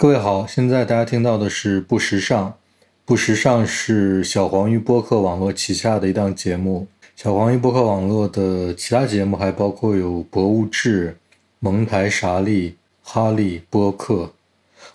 [0.00, 2.54] 各位好，现在大家听到的是不时尚。
[3.04, 6.86] 不时尚是小黄鱼播客网络旗下的一档节目。
[7.14, 11.14] 小黄鱼播客网络的其他节目还包括有博物志、
[11.58, 14.32] 蒙台莎利、哈利波特。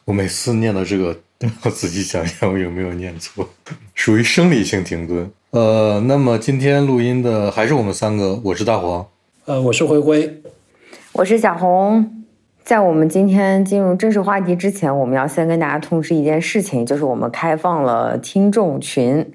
[0.05, 3.47] 我每次念到这个都要仔细想想我有没有念错，
[3.93, 5.31] 属于生理性停顿。
[5.51, 9.05] 呃，那么今天录音的还是我们三个，我是大黄，
[9.45, 10.41] 呃，我是灰灰，
[11.13, 12.25] 我是小红。
[12.66, 19.32] 在我们今天进入正式话题之前，我们要先跟大家通知一件事情，就是我们开放了听众群。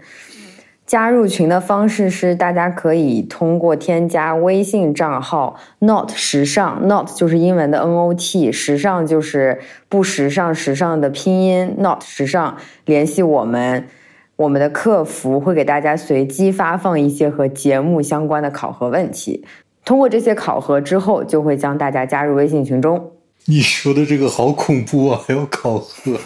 [0.85, 8.21] 加入群的方式是，大家可以通过添加微信账号 “not 时尚 ”，“not” 就是英文的 “not”，
[8.53, 13.87] 时尚就是不时尚时尚的拼音 “not 时尚”，联系我们，
[14.35, 19.45] 我们的客服会给大家随机发放一些和节目相关的考核问题。
[19.85, 23.13] 通过这些考核之后，就会将大家加入微信群中。
[23.47, 25.21] 你说的这个好恐怖啊！
[25.27, 26.19] 还要考核？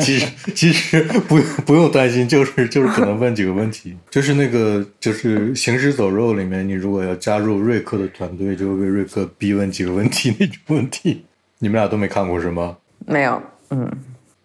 [0.00, 11.24] 其实其实不不用担心，就是就是可能问几个问题，就是那个就是《行尸走肉》里面，你如果要加入瑞克的团队，就会被瑞克逼问几个问题那种问题。
[11.58, 12.78] 你们俩都没看过是吗？
[13.06, 13.90] 没有，嗯，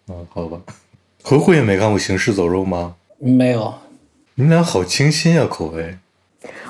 [0.08, 0.60] 嗯，好吧。
[1.22, 2.96] 何慧也没看过《行尸走肉》吗？
[3.18, 3.74] 没有。
[4.34, 5.96] 你们俩好清新啊，口味。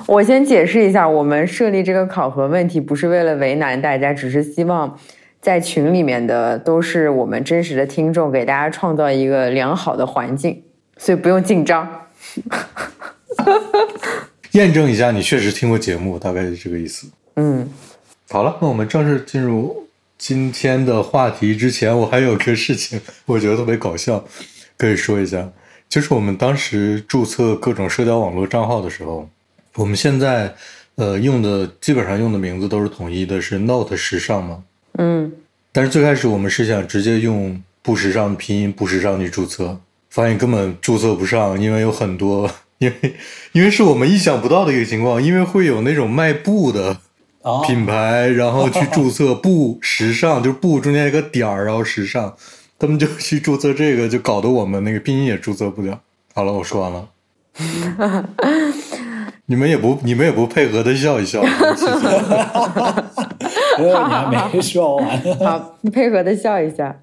[0.07, 4.99] 我先解释一下，我们设立这个考核问题不是为了为难大家，只是希望
[5.41, 10.63] 在群里面的都是我们真实的听众，给大家创造一个良好的环境，
[10.97, 12.07] 所以不用紧张。
[14.53, 17.07] 验证一下，你确实听过节目，大概是这个意思。
[17.37, 17.69] 嗯，
[18.29, 24.25] 好了，那我们正式进入今天的话题之前，我还有个事情，我觉得特别搞笑，
[24.77, 25.49] 可以说一下，
[25.89, 29.29] 就是我们当时注册各种社交网络账号的时候。
[29.75, 30.55] 我们现在，
[30.97, 34.63] 呃，用的基本上用的名字都是统一的，是 Note 时尚嘛？
[34.99, 35.33] 嗯。
[35.73, 43.15] 但是最开始我们是想直接用不时尚拼音不时尚去注册，发现根本注册不上，因为有很多，因为
[43.53, 46.99] 因为是我们意想不到的一个情况，因为会有那种卖布的
[47.67, 52.37] 品牌，然后去注册布时尚，就是布中间一个点儿，然后时尚，
[52.79, 55.99] 他们就去注册这个，就搞得我们那个拼音也注册不了。
[56.35, 57.09] 好了，我说完了。
[59.47, 61.43] 你们也不，你们也不配合的笑一笑。
[61.43, 63.05] 哈哈哈
[64.31, 65.19] 你还没说完。
[65.41, 67.01] 好，配合的笑一下。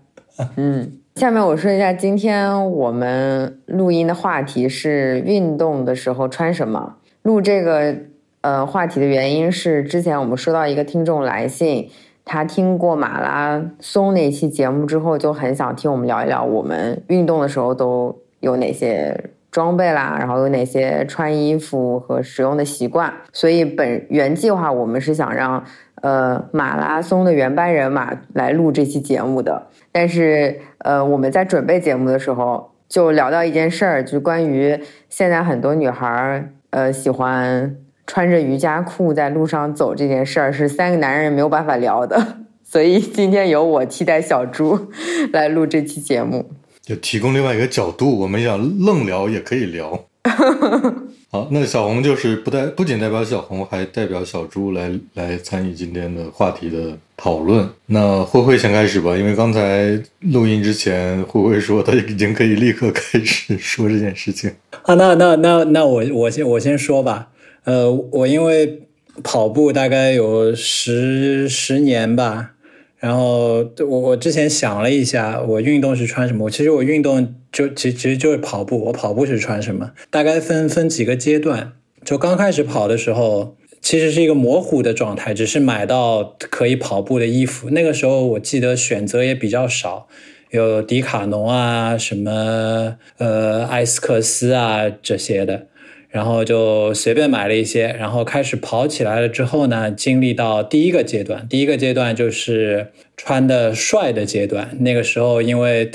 [0.56, 6.96] 嗯，下面我说一下，今天我们录音的话题是运动的时候穿什么。
[7.24, 7.94] 录这个
[8.42, 11.90] 呃话题的原因是，之前我们收到一个听众来信，
[12.24, 19.32] 他听过马拉松那期节目之后，就很想听我们聊一聊我们运动的时候都有哪些。
[19.52, 23.14] 装备啦，然后有哪些穿衣服和使用的习惯？
[23.34, 25.64] 所以本原计划我们是想让
[26.02, 44.90] 呃马拉松的原班人马来录这期节目的，但是呃我们在准备节目的时候就聊到一件事儿，就是关于现在很多女孩儿呃喜欢穿着瑜伽裤在路上走这件事儿，是三个男人没有办法聊的， 所以今天由我替代小猪
[45.34, 46.46] 来录这期节目。
[46.90, 50.06] 就提供另外一个角度，我们想愣聊也可以聊。
[51.32, 57.70] 好，那小红就是不代不仅代表小红，还代表小猪来来参与今天的话题的讨论。
[57.86, 64.52] 那慧慧先开始吧，因为刚才录音之前，慧慧说她已经可以立刻开始说这件事情。
[64.82, 67.28] 啊，那那那那我我先我先说吧。
[67.66, 68.88] 呃，我因为
[69.24, 72.54] 跑步大概有十十年吧。
[73.00, 76.50] 然后我我之前想了一下，我运动是穿什么？
[76.50, 78.86] 其实我运动就其其实就是跑步。
[78.86, 79.92] 我跑步是穿什么？
[80.10, 81.74] 大概分分几个阶段。
[82.04, 87.70] 就刚开始跑的时候，其实是一个模糊的状态，只是买到可以跑步的衣服。
[87.70, 90.08] 那个时候我记得选择也比较少，
[90.52, 95.68] 有迪卡侬啊，什么呃艾斯克斯啊这些的。
[96.10, 104.76] 然后就随便买了一些，然后开始跑起来了之后呢，经历到第一个阶段，第一个阶段就是穿的帅的阶段。
[104.80, 105.92] 那个时候因为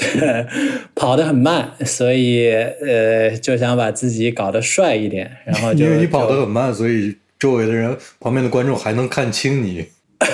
[0.94, 9.86] 跑得很慢，所以呃就想把自己搞得帅一点，然后就因为你跑得很慢，所以周围的人、旁边的观众还能看清你。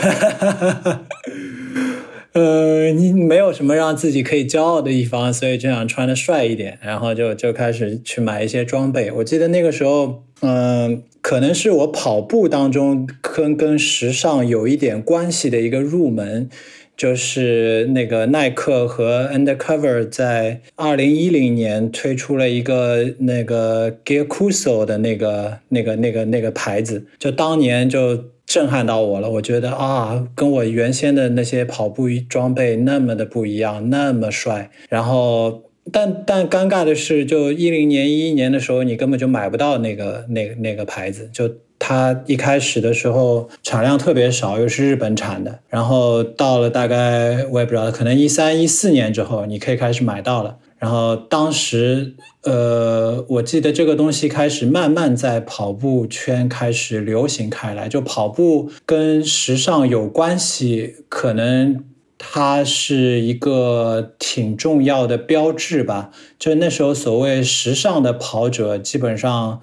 [2.32, 9.10] 呃，你没有什么让自己可以骄傲的地方，所以就想穿的帅一点，然后就就开始去买一些装备。
[9.10, 16.48] 我记得那个时候，嗯，可能是我跑步当中跟跟时尚有一点关系的一个入门，
[16.96, 28.26] 就是那个耐克和 Undercover 在二零一零年推出了一个那个 Gear Cuso 的那个那个那个那个牌子，就当年就。
[28.50, 29.30] 震撼到我了。
[29.30, 34.68] 我觉得啊，跟我原先的那些跑步装备那么的不一样，那么帅。
[34.88, 35.62] 然后，
[35.92, 41.30] 但但尴尬的是，就一零年、一一年的时候，你根本就买不到那个那个那个牌子。
[41.32, 41.48] 就
[41.78, 45.60] 它一开始的时候产量特别少，又是日本产的。
[45.68, 50.56] 然后到了大概我也不知道，可能一三一四年之后，你可以开始买到了。
[50.80, 57.86] 然后当时，呃，我记得这个东西开始慢慢在跑步圈开始流行开来。
[57.86, 61.84] 就跑步跟时尚有关系，可能
[62.16, 66.10] 它是一个挺重要的标志吧。
[66.38, 69.60] 就那时候，所谓时尚的跑者基本上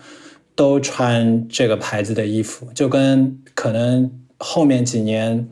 [0.56, 5.50] 都穿这个牌子的衣服，就跟可能后面几年。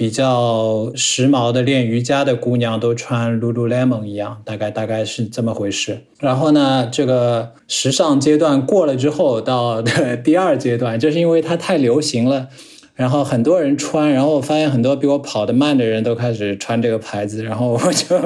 [0.00, 6.04] 比较时髦的练瑜伽的姑娘都穿 Lululemon 一样，大概大概是这么回事。
[6.20, 9.82] 然后呢，这个时尚阶段过了之后，到
[10.24, 12.48] 第二阶段，就是因为它太流行了，
[12.94, 18.16] 然后很多人穿，然后我发现很多比我跑得慢的人都开始穿这个牌子，然后我就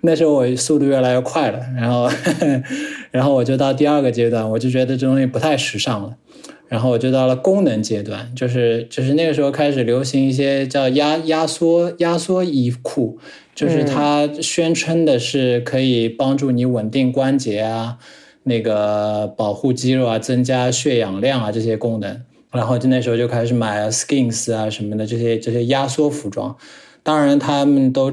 [0.00, 2.10] 那时候我速度越来越快了，然后
[3.12, 6.16] 然后我就到第二个阶段，我就觉得这东西不太时尚了。
[6.68, 13.18] 然后我就到了功能阶段，就是就是那个时候开始流行一些叫压压缩压缩衣裤，
[13.54, 17.98] 就是它宣称的是可以帮助你稳定关节啊，
[18.42, 22.22] 那个保护肌肉啊，增加血氧量啊这些功能。
[22.52, 26.56] 然后就那时候就开始买 Skins 啊什么的这些这些压缩服装，
[27.02, 28.12] 当然他们都。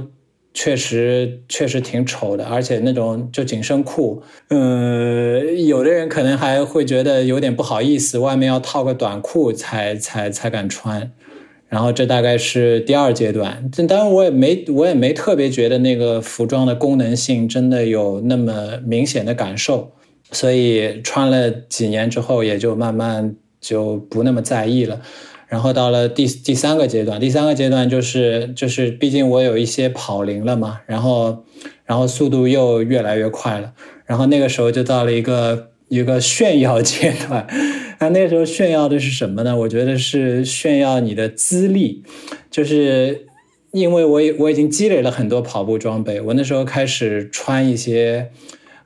[0.55, 11.11] 确实确实挺丑的，而且那种就紧身裤，呃，有的人可能还会觉得有点不好意思，外面要套个短裤才才才敢穿。
[11.67, 19.91] 然后这大概是第二阶段，这当然我也没我也没特别觉得那个服装的功能性真的有那么明显的感受，
[20.31, 25.01] 所以穿了几年之后也就慢慢就不那么在意了。
[25.47, 31.45] 然后到了第第三个阶段，第三个阶段就是就是，毕竟我有一些跑龄了嘛，然后
[31.85, 33.73] 然后速度又越来越快了，
[34.05, 37.47] 然后那个时候就到了一个一个炫耀阶段。
[37.99, 39.55] 那那时候炫耀的是什么呢？
[39.57, 42.03] 我觉得是炫耀你的资历，
[42.51, 43.27] 就是
[43.71, 48.31] 因为我我已经积累了很多跑步装备，我那时候开始穿一些。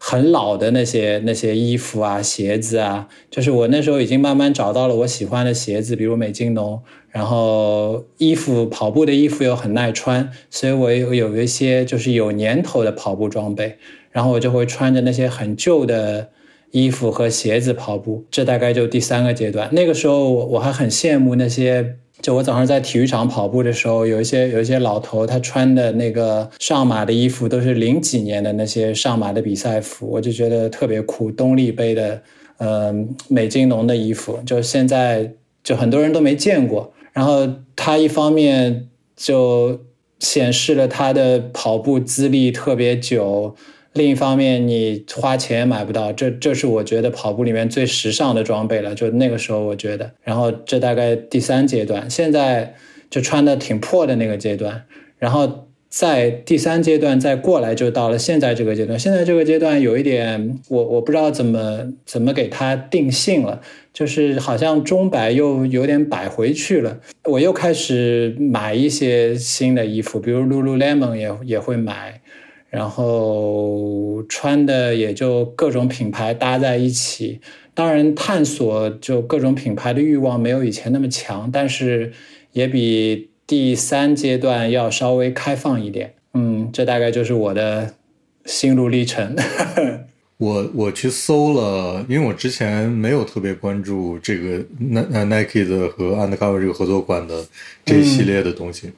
[0.02, 6.82] 很老的那些那些衣服啊鞋子啊，就是我那时候已经慢慢找到了我喜欢的鞋子，比如美津浓。
[7.10, 13.78] 然后衣服跑步的衣服又很耐穿，所以我有有一些就是有年头的跑步装备。
[14.12, 16.30] 然后我就会穿着那些很旧的
[16.72, 18.26] 衣服和鞋子跑步。
[18.32, 19.70] 这大概就第三个阶段。
[19.74, 21.98] 那个时候我我还很羡慕那些。
[22.22, 31.32] 就我早上在体育场跑步的时候，有一些有一些老头，他穿的那个上马的衣服都是零几年的那些上马的比赛服，我就觉得特别酷。
[31.32, 32.22] 东丽杯的，
[32.58, 35.34] 嗯，美津浓的衣服，就现在
[35.64, 36.94] 就很多人都没见过。
[37.14, 39.80] 然后他一方面就
[40.20, 43.56] 显示了他的跑步资历特别久。
[44.00, 48.96] 另一方面，你花钱买不到，这这是我觉得跑步里面最时尚的装备了。
[48.96, 52.76] 就那个时候，我觉得，然后这大概第三阶段，现在
[53.10, 54.86] 就穿的挺破的那个阶段，
[55.18, 58.98] 然后在第三阶段再过来，就到了现在这个阶段。
[58.98, 63.60] 现在这个阶段有一点，我我不知道怎么怎么给它定性了，
[63.94, 67.00] 就是好像钟摆又有点摆回去了。
[67.26, 72.19] 我又开始买一些新的衣服，比如 Lululemon 也也会买。
[72.70, 77.42] 然后穿的也就各种品牌搭在一起，
[77.74, 82.12] 当然探索就各种品牌的欲望没有以前那么强，但是
[82.52, 86.14] 也比第三阶段要稍微开放一点。
[86.36, 87.96] 嗯，这大概就是我的
[88.46, 89.36] 心路历程。
[90.38, 97.44] 我我去搜了，因为我之前没有特别关注这个 Nike 的和 Undercover 这个合作款的
[97.84, 98.92] 这一系列的东西，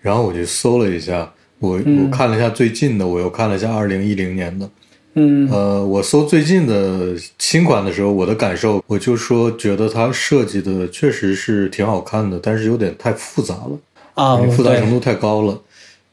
[0.00, 1.34] 然后我就搜了一下。
[1.60, 4.70] 我我看了一下最近的，我又看了一下二零一零年的，
[5.14, 13.78] 嗯，呃，我搜最近的新款的时候，我的感受，我就说觉得它设计的确实是挺好看的，但是有点太复杂了
[14.14, 15.60] 啊，复杂程度太高了。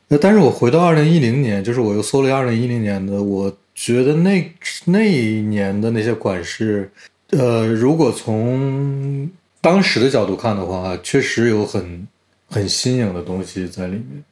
[0.07, 4.51] 那但是我回到二零一零年，就是我又搜了二零一零年的，我觉得那
[4.85, 6.89] 那一年的那些款式，
[7.31, 9.29] 呃，如果从
[9.61, 12.07] 当时的角度看的话，确实有很
[12.47, 14.23] 很新颖的东西在里面。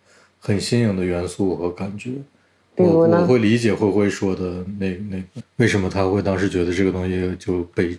[0.45, 2.09] 很新颖的元素和感觉，
[2.75, 4.43] 我我会理解灰灰说的
[4.77, 7.97] 那那个为什么他会当时觉得这个东西就被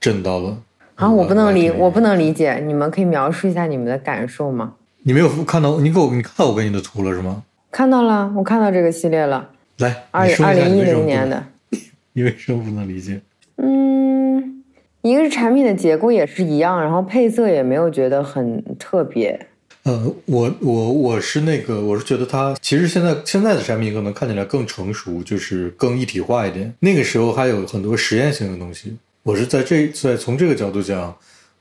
[0.00, 0.56] 震到了
[0.94, 1.10] 啊！
[1.10, 4.72] 我不能理我不能理解，你们可以描述一下你们的感受吗？
[5.02, 7.42] 你没有看到你给我你看到我给你的图了是吗？
[7.70, 9.50] 看到了，我看到这个系列了。
[9.76, 11.44] 来，二二零一零年的，
[12.14, 13.20] 你为什么不能理解？
[13.56, 14.64] 嗯，
[15.02, 19.48] 一个是产品的结构也是一样，然后配色也没有觉得很特别。
[19.84, 26.72] 呃，我我我是那个，我是觉得它其实现在现在的产品可能看起来更成熟，就是更一体化一点。
[26.80, 28.96] 那个时候还有很多实验性的东西。
[29.22, 31.14] 我是在这在从这个角度讲，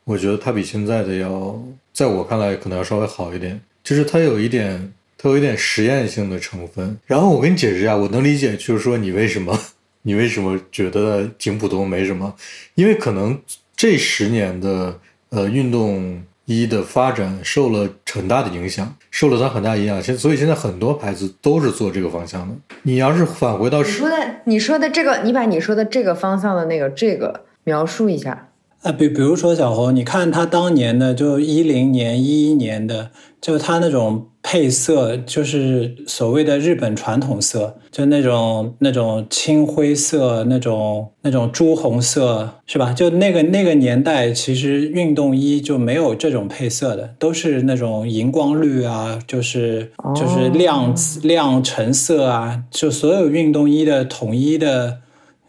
[0.05, 1.61] 我觉得它比现在的要，
[1.91, 6.97] 在我看来可能要稍微好一点，就是它有一点它有一点实验性的成分。
[7.05, 9.59] 然后我跟你解释一下，我能理解，就是说你为什么
[10.03, 12.33] 你为什么觉得挺普通没什么，
[12.75, 13.37] 因为可能
[13.75, 16.23] 这十年的呃运动。
[16.45, 20.01] 一的发展受了很大的影响，受了它很大影响。
[20.01, 22.53] 现所以现在很多牌子都是做这个方向的。
[22.83, 28.49] 你要是返回到你说的你说的这个，你把你说的这个方向的那个这个描述一下。
[28.83, 42.91] 啊，比比如说小红，你看他当年的，就一零年、一一年的，就他那种配色，就是所谓的日本传统色，就那种那种青灰色、那种那种朱红色，是吧？
[42.91, 54.97] 就那个那个年代，其实运动衣就没有这种配色的，都是那种荧光绿啊，就是就是亮亮橙色啊，就所有运动衣的统一的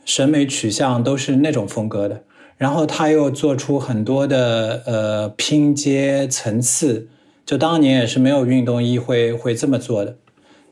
[0.05, 2.23] 审美取向都是那种风格的。
[2.64, 7.09] 然后他又做出很多的呃拼接层次，
[7.44, 10.16] 就当年也是没有运动衣会会这么做的，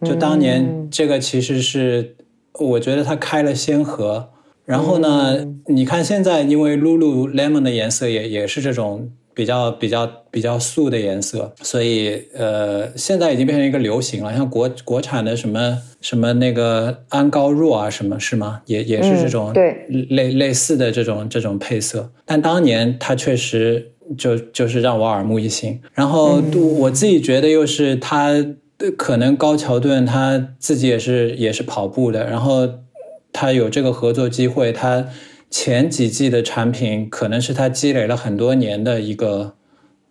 [0.02, 2.16] 就当年这个其实是
[2.58, 4.30] 我觉得他开了先河。
[4.64, 9.10] 然后呢，你看现在因为 Lululemon 的颜色也也是这种。
[9.34, 14.34] 比较比较比较素的颜色，所以呃，现在已经变成一个流行了。
[14.34, 18.60] 像国国产的什么什么那个安高若啊，什么是吗？
[18.66, 22.10] 也也是这种对类类似的这种这种配色。
[22.26, 25.80] 但当年它确实就就是让我耳目一新。
[25.94, 26.42] 然后
[26.78, 28.44] 我自己觉得又是他
[28.96, 32.68] 可能高桥盾他自己也是也是跑步的，然后
[33.32, 35.06] 他有这个合作机会，他。
[35.52, 39.52] 前几季的产品可能是他积累了很多年的一个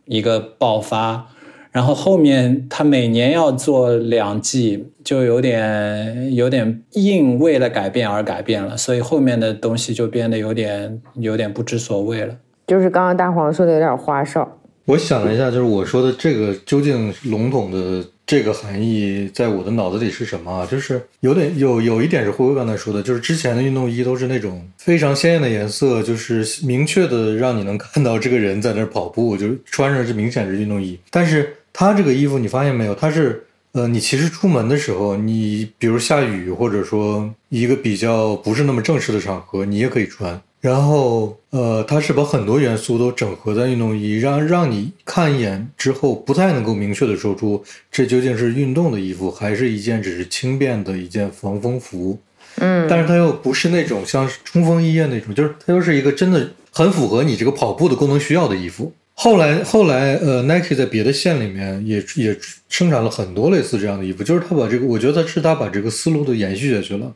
[0.05, 1.27] 一个爆发，
[1.71, 12.38] 然后后面他每年要做两季，就有点有点硬为了改变而改变了，所以后面的东西就变得有点有点不知所谓了。
[12.67, 14.60] 就是刚刚大黄说的有点花哨。
[14.86, 18.05] 我想了一下，就是我说的这个究竟笼统的。
[18.25, 20.65] 这个含义在我的脑子里是什么啊？
[20.65, 30.97] 就是有点有有一点是辉辉刚才说的，就是之前的运动衣都是那种非常鲜艳的颜色，就是明确的让你能看到这个人在那儿跑步，就是穿上是明显是运动衣。
[31.09, 32.95] 但是他这个衣服你发现没有？
[32.95, 40.41] 他是呃，你其实出门的时候，你比如下雨或者说一个比较不是那么正式的场合，你也可以穿。
[40.62, 52.20] 然后，呃，它是把很多元素都整合在运动衣，让让你看一眼之后不太能够明确的说出这究竟是运动的衣服，还是一件只是轻便的一件防风服。
[52.58, 58.94] 嗯，但是它又不是那种像冲锋衣啊那种，就是它又是一个真的很符合你这个跑步的功能需要的衣服。
[59.15, 62.38] 后来，后来，呃，Nike 在别的线里面也也
[62.70, 67.12] 生产了很多类似这样的衣服，就是他把这个，我觉得是他把这个思路都延续下去了。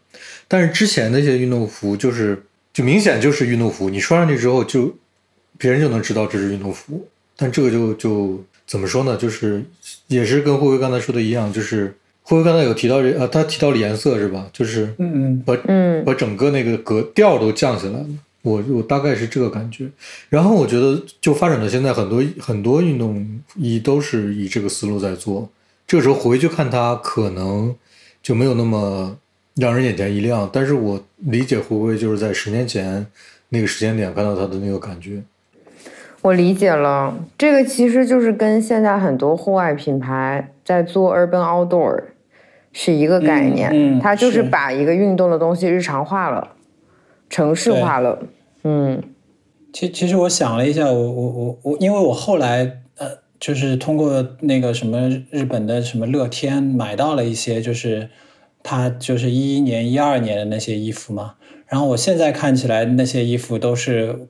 [0.48, 2.42] 但是之前那些运动服就是。
[2.76, 4.94] 就明显就是运动服，你穿上去之后，就
[5.58, 7.08] 别人就能知道这是运动服。
[7.38, 9.16] 但这个就就怎么说呢？
[9.16, 9.64] 就是
[10.08, 14.50] 也是跟慧慧刚才说的一样，就是慧慧刚才有提到这啊，他提到了颜色是吧？
[14.52, 18.06] 就是嗯嗯，把嗯把整个那个格调都降下来了。
[18.42, 19.90] 我我大概是这个感觉。
[20.28, 25.50] 然后我觉得就发展到现在，很多很多运动衣都是以这个思路在做。
[25.88, 27.74] 这个时候回去看它，可能
[28.22, 29.18] 就没有那么。
[29.56, 33.06] 让人眼前一亮，但是我理解会不会就是在十年前
[33.50, 35.22] 那个时间点看到他的那个感觉。
[36.22, 42.04] 我理解了，这个其实就是跟现在很多户外品牌在做 urban outdoor
[42.74, 46.50] 是一个概念，嗯，它就是把一个运动的东西日常化了，
[47.30, 48.20] 城市化了，
[48.64, 49.02] 嗯。
[49.72, 53.08] 其其实我想了一下，我我我我，因为我后来呃，
[53.40, 58.10] 就是通过那个什么日本的什么乐天买到了一些，就是。
[58.68, 61.36] 他就是一一年、一二年的那些衣服嘛，
[61.68, 64.28] 然后我现在看起来那些衣服都是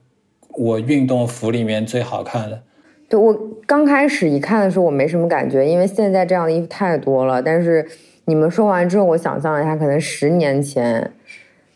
[0.50, 2.62] 我运动服里面最好看的。
[3.08, 3.34] 对我
[3.66, 7.42] 刚开始一看的时候，我没什么感觉，因为现在这样的衣服太多了。
[7.42, 7.88] 但是
[8.26, 11.14] 你们说完之后，我想象了一下，可能十年前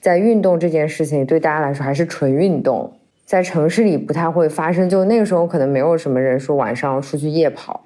[0.02, 2.92] 在运动这件事情对大家来说还是纯运动，
[3.26, 4.90] 在城市里不太会发生。
[4.90, 7.86] 就那个时候，可能没有什么人说晚上出去夜跑，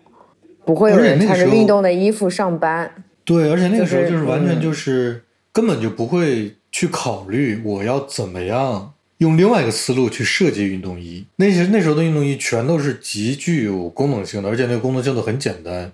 [0.66, 2.90] 不会有人穿着运动的衣服上班。
[3.26, 11.26] 对，而且那个时候就是完全就是根本就不会去考虑我要怎么样用另外一个思路去设计运动衣。
[11.38, 15.92] 那些那时候的运动衣全都是极具有功能性的，而且那个功能性都很简单，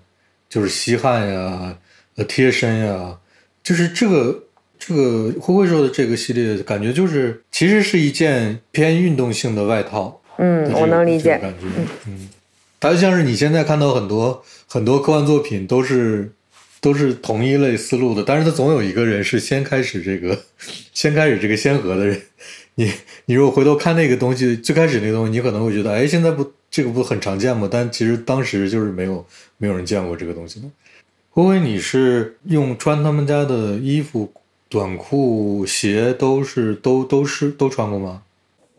[0.48, 1.76] 就是吸汗呀、
[2.16, 3.18] 呃贴身呀，
[3.62, 4.44] 就是这个
[4.78, 10.20] 这个灰灰说的这个系列，感觉就是其实是一件偏运动性的外套。
[10.38, 11.38] 嗯，我能理解。
[11.38, 11.66] 感觉，
[12.06, 12.28] 嗯，
[12.80, 16.32] 它就像是你现在看到很多很多科幻作品都是
[16.80, 20.38] 都是同一类思路的，但是他总有一个人是先开始这个
[20.94, 22.20] 先开始这个先河的人。
[22.76, 22.90] 你
[23.26, 27.68] 你如果回头看那个东西，最开始那个东西，你可能会觉得，哎，现在不这个不很常见吗？
[27.70, 29.26] 但其实当时就是没有
[29.58, 30.66] 没有人见过这个东西的。
[31.30, 34.32] 灰灰，你是用穿他们家的衣服、
[34.68, 38.22] 短裤、鞋都是都都是都穿过吗？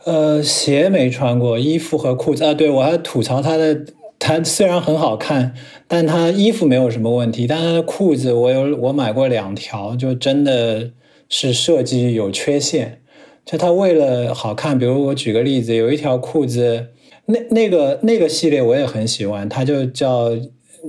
[0.06, 2.54] 呃，鞋没穿过，衣服和裤子啊。
[2.56, 3.86] 对我还吐槽他的，
[4.24, 5.56] 它虽然很好看，
[5.88, 10.92] 但它衣服没有什么问题，但它的裤子我有我买过两条，就真的
[11.28, 13.02] 是设计有缺陷。
[13.44, 16.90] 就他为了好看，比如我举个例子，有一条裤子，
[17.26, 20.30] 那那个那个系列我也很喜欢，它就叫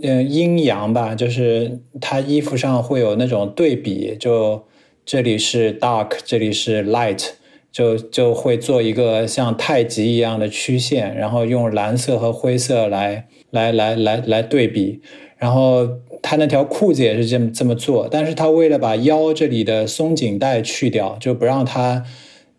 [0.03, 4.63] 嗯阴阳吧，就是它衣服上会有那种对比，就
[5.07, 7.31] 这里是 dark，这里是 light，
[7.73, 15.01] 就就会做一个像太极一样的曲线，然后用蓝色和灰色来来来来来对比，
[15.39, 15.89] 然后
[16.23, 22.05] 他那条裤子也是这么这么做，但是他为了把腰这里的松紧带去掉，就不让它。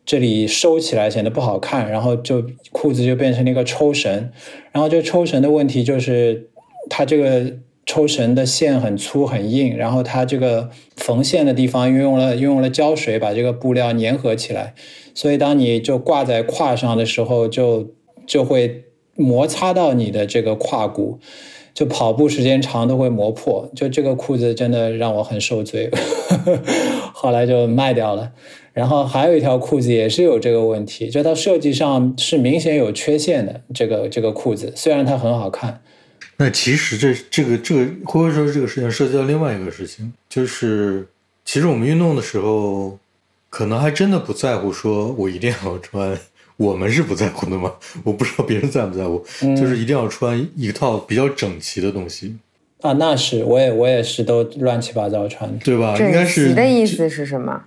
[0.06, 4.30] 这里收起来显得不好看，然后就裤子就变成了一个抽绳，
[4.74, 6.50] 然后这抽绳的问题就是
[6.90, 7.54] 它这个
[7.86, 14.74] 抽绳的线很粗很硬，然后它这个缝线的地方运用了运用了胶水把这个布料粘合起来，
[15.14, 17.92] 所以当你就挂在胯上的时候，就
[18.26, 18.84] 就会
[19.16, 21.20] 摩擦到你的这个胯骨，
[21.74, 25.90] 就跑步时间长都会磨破，就这个裤子真的让我很受罪，
[27.14, 28.32] 后来就卖掉了。
[28.74, 33.62] 然后还有一条裤子也是有这个问题，就它设计上是明显有缺陷的。
[33.72, 35.80] 这个这个裤子虽然它很好看，
[36.38, 41.08] 那其实这这个这个会不会说这个事情涉及到另外一个事情，就是
[41.46, 42.98] 其实我们运动的时候，
[43.54, 46.18] 可能还真的不在乎说我一定要穿，
[46.58, 47.72] 我们是不在乎的嘛？
[48.04, 49.24] 我不知道别人在不在乎，
[49.56, 52.36] 就是一定要穿一套比较整齐的东西
[52.82, 52.94] 啊。
[52.94, 55.96] 那是我也我也是都乱七八糟穿，对吧？
[56.00, 57.64] 应该是的意思是什么？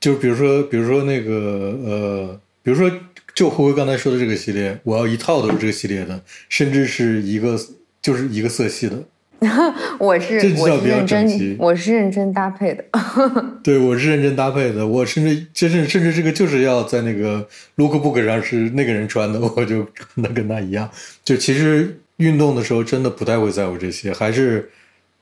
[0.00, 2.90] 就比如说，比如说那个呃，比如说，
[3.32, 7.56] 就胡辉刚才说的这个系列，我要一套都是这个系列的，甚至是一个
[8.02, 9.00] 就是一个色系的。
[9.98, 12.84] 我是我是认真，我是认真搭配的。
[13.64, 14.86] 对，我是认真搭配的。
[14.86, 20.88] 我甚至甚至甚至这个就是要在那个 lookbook 上是那个人穿的，我就穿的跟他一样。
[21.24, 24.70] 就其实运动的时候真的不太会在乎这些，还是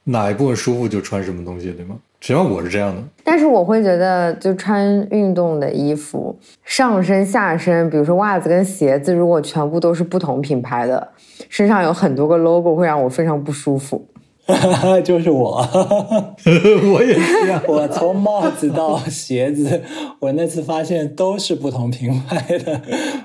[0.05, 1.97] 哪一部分舒服就穿什么东西，对吗？
[2.21, 11.13] 起码我是这样的，但是我会觉得，就穿运动的衣服，上身、下身，比如说袜子跟鞋子，如果全部都是不同品牌的，
[11.49, 14.05] 身上有很多个 logo，会让我非常不舒服。
[15.05, 15.59] 就是我，
[16.93, 17.63] 我也是啊。
[17.69, 19.81] 我从帽子到鞋子，
[20.19, 22.81] 我那次发现都是不同品牌的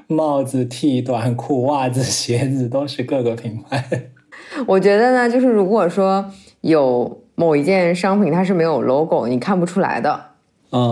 [0.05, 4.11] 帽子、T、短裤、袜子、鞋子都是各个品牌。
[4.67, 6.25] 我觉得呢，就是如果说
[6.61, 7.22] 有。
[7.35, 10.25] 某一件商品它是没有 logo，你看不出来的，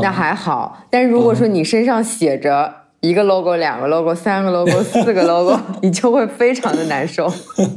[0.01, 0.85] 那还好。
[0.89, 7.25] 但是如果说你身上写着一个 logo、两个 logo、三个 logo、四个 logo， 你就会非常的难受。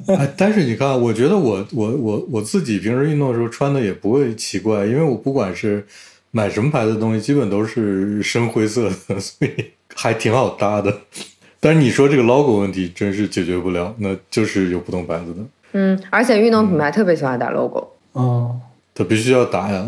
[0.08, 5.86] 哎，但是你看，我觉得我我我我自己平时运动的时候穿的也不会奇怪，因为我不管是
[6.30, 10.94] 买什么牌子的东西，基本都是深灰色的，所以还挺好搭的。
[11.60, 15.40] 但是你说这个 logo 问题真是解决不了，那就是有不同牌子的。
[15.72, 17.88] 嗯，而且运动品牌特别喜欢打 logo。
[18.14, 18.56] 哦，
[18.94, 19.86] 他必须要打呀！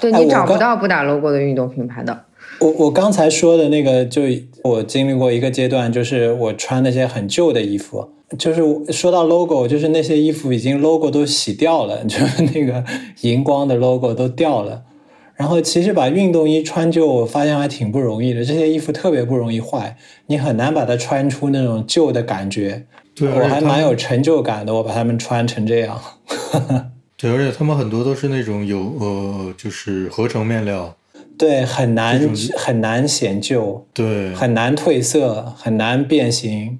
[0.00, 2.24] 对你找不到不打 logo 的运动品牌的。
[2.60, 4.22] 我我刚才说的那个，就
[4.62, 12.84] 我经历过一个阶段，就是我穿那些很旧的衣服，就是说到 logo，就是那些衣服已经 logo 都洗掉了， 就是那个
[13.22, 14.82] 荧光的 logo 都掉了。
[15.34, 18.44] 然后其实把运动衣穿旧，我发现还挺不容易的。
[18.44, 22.84] 这些衣服特别不容易坏，你很难把它穿出那种旧的感觉。
[23.14, 25.98] 对，我还蛮有成就感的，我把它们穿成这样。
[27.20, 30.96] 对，而且他们很多都是那种有呃，就是合成面料，
[31.36, 32.18] 对，很难
[32.56, 36.78] 很难显旧，对，很难褪色，很难变形。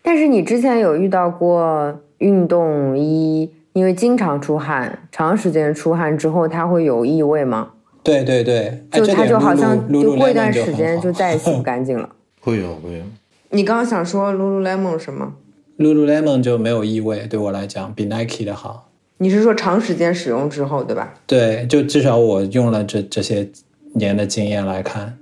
[0.00, 7.70] 但是你之前有遇到过运动衣，因为经常出汗，长时间出汗之后，它会有异味吗？
[8.04, 12.08] 对对对，就它就好像就过一段时间就再也洗不干净了。
[12.40, 13.02] 会有会有。
[13.50, 15.32] 你刚刚想说 Lululemon 什么
[15.78, 18.89] ？Lululemon 就没有异味，对我来讲比 Nike 的好。
[19.22, 21.12] 你是说长时间使用之后，对吧？
[21.26, 23.46] 对，就至少我用了这这些
[23.92, 25.18] 年的经验来看，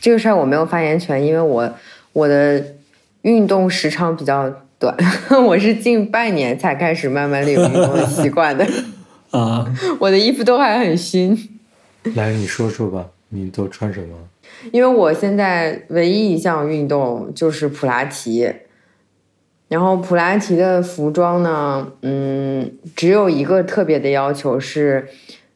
[0.00, 1.70] 这个事儿我没有发言权，因为我
[2.14, 2.64] 我的
[3.22, 4.96] 运动时长比较短，
[5.46, 8.66] 我是近半年才开始慢慢的有运动的习惯的。
[9.32, 11.58] 啊，我的衣服都还很新。
[12.14, 13.06] 来，你说说吧。
[13.28, 14.14] 你都穿什么？
[14.70, 18.48] 因为我现在唯一一项运动就是普拉提，
[19.68, 25.08] 然后普拉提的服装呢，嗯，只有一个特别的要求是，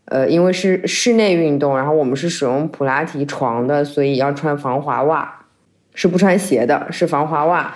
[0.07, 5.47] 呃，因为是室内运动，然后我们是使用普拉提床的，所以要穿防滑袜，
[5.95, 7.73] 是不穿鞋的，是防滑袜。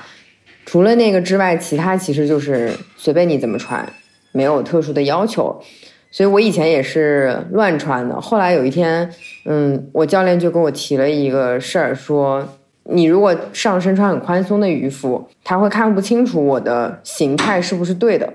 [0.66, 3.87] 除了那个之外，其他其实就是随便你怎么穿，
[4.33, 5.62] 没有特殊的要求。
[6.11, 8.20] 所以我以前也是乱穿的。
[8.20, 9.11] 后来有一天，
[9.44, 12.49] 嗯，我教练就跟我提了一个事儿，说
[12.85, 18.33] 你如果上身穿很宽松的渔服，他会看不清楚我的形态是不是对的。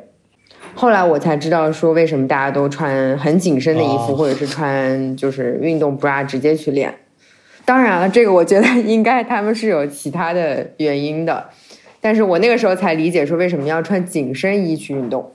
[0.76, 6.94] 后来我才知道说为什么大家都穿很紧身的衣服，或者是穿就是运动 bra 直接去练。
[7.66, 11.50] 当然了，这个我觉得应该他们是有其他的原因的，
[12.02, 15.32] 但是我那个时候才理解说为什么要穿紧身衣去运动。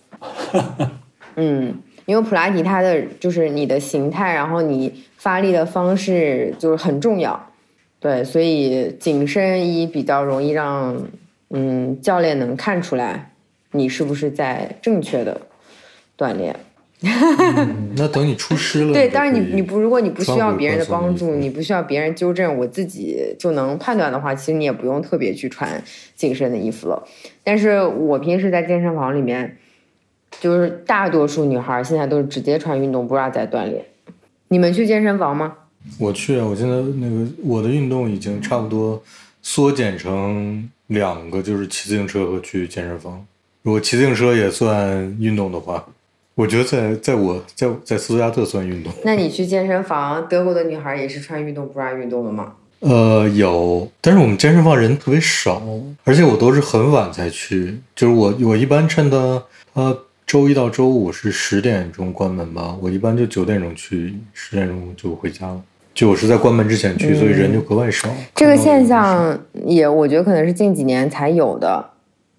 [1.37, 1.75] 嗯，
[2.07, 7.49] 因为普拉提它的就是你的形态，然后你发力的方式就是很重要。
[8.05, 11.09] 对，所以紧身衣比较容易让
[11.49, 13.33] 嗯教练能看出来
[13.71, 15.41] 你是不是在正确的
[16.19, 16.55] 锻炼。
[17.01, 25.83] 嗯那等你出师了， 对，就当然你你不如果你不需要别人的帮助，你不需要别人纠正，我自己就能判断的话，其实你也不用特别去穿
[26.15, 27.03] 紧身的衣服了。
[27.43, 29.57] 但是我平时在健身房里面，
[30.43, 33.87] 就是大多数女孩现在都是直接穿运动 bra 在锻炼。
[34.49, 35.57] 你们去健身房吗？
[35.99, 39.03] 我去啊，我现在那个我的运动已经差不多
[39.43, 43.25] 缩减成两个，就是骑自行车和去健身房。
[43.63, 45.87] 如果骑自行车也算运动的话，
[46.35, 48.93] 我觉得在在我在在斯图加特算运动。
[49.05, 52.55] 那你去健身房，德国的女孩也是穿运动 bra 运动的吗？
[52.81, 55.63] 呃，有，但是我们健身房人特别少，
[56.05, 59.43] 而且我都是很晚才去，就是我我一般趁他
[59.73, 65.63] 他周一到周五是十点钟关门吧，我一般就九点钟去，十点钟就回家了。
[65.95, 68.09] 就我是在关门之前去，所以人就格外少。
[68.09, 71.85] 嗯这个现象也我觉得可能是近几年才有的，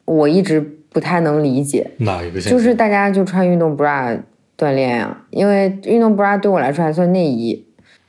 [0.03, 0.59] 我一直
[0.91, 1.89] 不太能理解。
[1.97, 2.51] 哪一个现象？
[2.51, 4.19] 就是大家就穿运动 bra
[4.57, 7.65] 锻炼呀、因为运动 bra 对我来说还算内衣。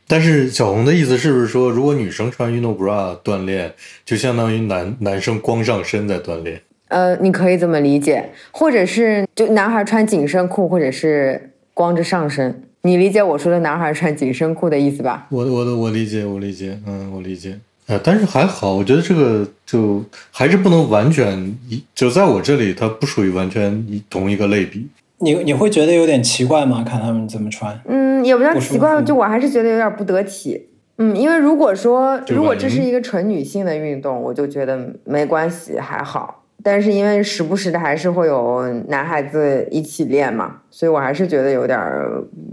[0.08, 3.72] 但是小红的意思是不是说，如果女生穿运动 bra 锻炼，
[4.04, 6.60] 就相当于男男生光上身在锻炼？
[6.88, 12.62] 呃，你可以这么理解，或者是就男孩穿紧身裤，或者是光着上身。
[12.86, 15.26] 你理解我说的男孩穿紧身裤的意思吧？
[15.30, 17.58] 我我的我理解，我理解，嗯，我理解。
[17.88, 24.86] 呃，但是还好，我觉得这个就还是不能完全一，就在我这里，它不属于完全一同一个类比。
[25.18, 26.84] 你你会觉得有点奇怪吗？
[26.86, 27.76] 看他们怎么穿？
[27.86, 30.66] 嗯，也不叫奇怪，就我还是觉得有点不得体。
[30.98, 36.44] 嗯，因为如果说如果这是一个纯女性的运动，我就觉得没关系，还好。
[36.68, 41.78] 但是因为时不时的还是会有男孩子一起练嘛，所以我还是觉得有点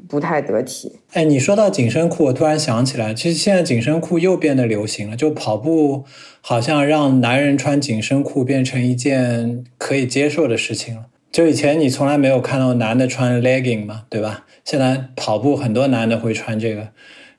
[0.08, 1.00] 不太得体。
[1.14, 5.18] 哎，你说到紧身裤，我突然想起来，其实现在紧身裤又变得流行了。
[5.18, 6.06] 就跑步，
[6.42, 11.06] 好像让男人穿紧身裤变成一件可以接受的事情了。
[11.32, 14.46] 就以前你从来没有看到男的穿 legging 嘛，对吧？
[14.64, 16.90] 现在跑步很多男的会穿这个，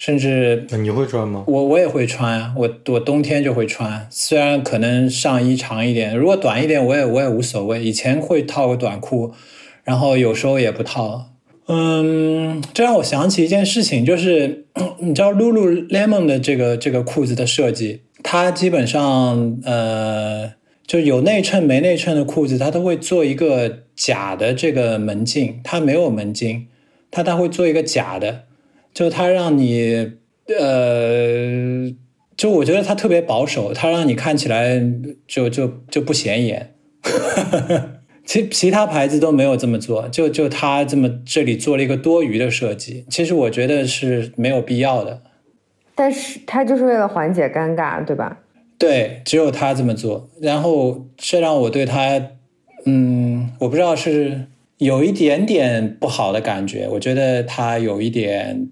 [0.04, 1.44] 甚至你会穿吗？
[1.46, 7.82] 我我也会穿啊，我我冬天就会穿，虽然可能上衣长一点，如果短一点我也我也无所谓。
[7.82, 9.32] 以前会套个短裤，
[9.82, 11.30] 然后有时候也不套。
[11.68, 14.66] 嗯，这让我想起一件事情，就是
[15.00, 20.52] 你知道 Lululemon 的这个这个裤子的设计，它基本上呃，
[20.86, 26.66] 就有内衬没内衬的裤子，它都会做一个假的这个门襟，它没有门襟，
[27.10, 28.42] 它它会做一个假的，
[28.94, 30.12] 就它让你
[30.46, 31.92] 呃，
[32.37, 34.80] 就我觉得它特别保守，它让你看起来
[35.26, 36.74] 就就就不显眼。
[38.24, 45.20] 其其他牌子都没有这么做，就就它这么这里做了一个多余的设计，其实我觉得是没有必要的。
[45.94, 48.38] 但是他就是为了缓解尴尬，对吧？
[48.78, 52.30] 对，只有他这么做，然后这让我对他，
[52.87, 54.46] 嗯，我不知道是
[54.78, 56.88] 有一点点不好的感觉。
[56.92, 58.68] 我觉得他有一点，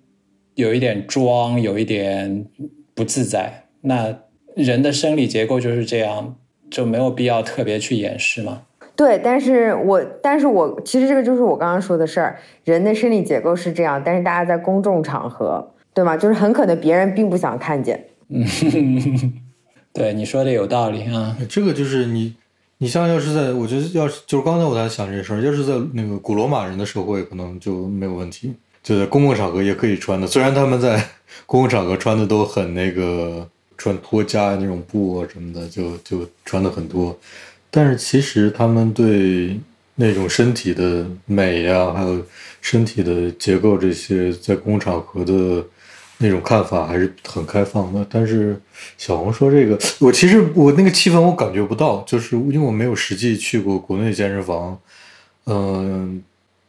[0.55, 2.47] 有一点装，有一点
[2.95, 3.67] 不自在。
[3.83, 4.17] 那
[4.55, 6.37] 人的生理结构就是这样，
[6.71, 8.63] 就没有必要特别去掩饰嘛。
[8.95, 16.15] 对，但是我，但是我其实这个就是我刚刚说的事儿，人的生理结构是这样，但是大家在公众场合，对吗？
[16.15, 18.05] 就是很可能别人并不想看见。
[18.29, 18.45] 嗯，
[19.95, 21.37] 对，你说的有道理啊。
[21.49, 22.35] 这个就是你，
[22.79, 30.27] 你像要是在，我觉得要是就是刚才我在想这事儿，要是在那个古罗马人的社会，可能就没有问题，就在公共场合也可以穿的。
[30.27, 31.09] 虽然他们在
[31.47, 37.19] 公共场合穿的都很那个，穿拖家那种布啊什么的，就就穿的很多，
[37.71, 39.59] 但是其实他们对
[39.95, 42.25] 那种身体的美呀、还有
[42.61, 45.65] 身体的结构这些，在公共场合的
[46.19, 48.07] 那种看法还是很开放的。
[48.09, 48.61] 但是
[48.97, 54.79] 小红说这个，我其实我那个气氛我感觉不到，就是因为我没有实际去过国内健身房。
[55.47, 56.23] 嗯，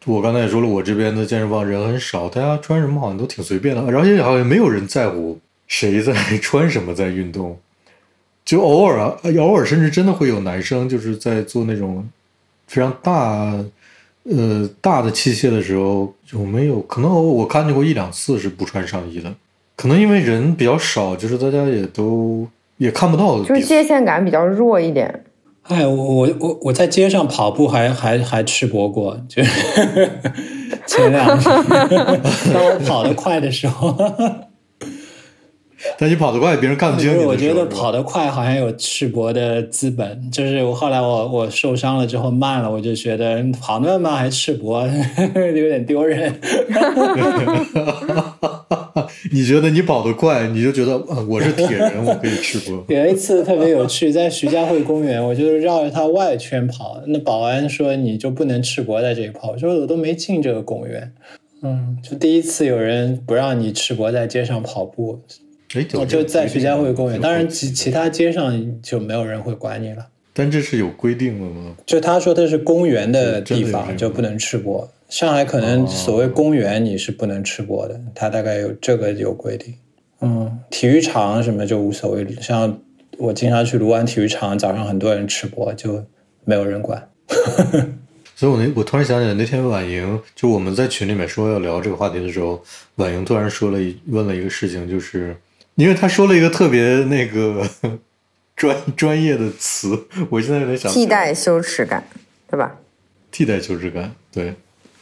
[0.06, 7.58] 我刚才也说了，我这边的健身房人很少，大家穿什么好像都挺随便的，而且好像没有人在乎谁在穿什么在运动。
[8.44, 12.06] 就偶尔啊，偶尔甚至真的会有男生就是在做那种
[12.68, 13.58] 非常大
[14.24, 19.34] 呃大的器械的时候，有没有可能我看见过一两次是不穿上衣的？
[19.78, 22.46] 可能因为人比较少，就是大家也都
[22.78, 25.24] 也看不到，就是界限感比较弱一点。
[25.63, 30.12] 哎，我我我我在街上跑步还还还赤膊过，就是
[30.86, 31.54] 前两天
[32.54, 33.95] 当我跑得快的时候。
[35.98, 37.24] 但你跑得快，别人看不清你。
[37.24, 44.88] 我觉得跑得快好像有赤膊的资本，就是我后来我我受伤了之后慢了，我就觉得跑那么慢还赤膊，
[45.36, 46.34] 有点丢人。
[49.32, 52.84] 你觉得你跑得快，你就觉得我是铁人，我可以赤膊。
[52.88, 61.12] 有一次特别有趣，在徐家汇公园，我就是绕着它外圈跑，那保安说你就不能赤膊在这里跑，我说我都没进这个公园。
[61.63, 65.22] 嗯，就第一次有人不让你赤膊在街上跑步。
[65.94, 70.08] 我就在徐家汇公园，当然其其他街上就没有人会管你了。
[70.36, 71.76] 但这是有规定的吗？
[71.86, 74.92] 就他说他是公园的地方就不能吃播。
[75.08, 79.76] 上海可能所谓公园你是不能吃播的，他大概有这个有规定。
[80.22, 82.80] 嗯，体育场什么就无所谓，像
[83.20, 86.04] 我经常去卢湾体育场，早上很多人吃播就
[86.46, 87.08] 没有人管。
[88.36, 92.60] 所以我那我突然想起来，那天婉莹就我们在群里面说要聊这个话题的时候，
[92.96, 95.36] 婉莹突然说了一问了一个事情，就是。
[95.76, 97.68] 因为他说了一个特别那个
[98.56, 102.04] 专专业的词，我现在有点想替代羞耻感，
[102.50, 102.76] 对吧？
[103.32, 104.54] 替代羞耻感，对，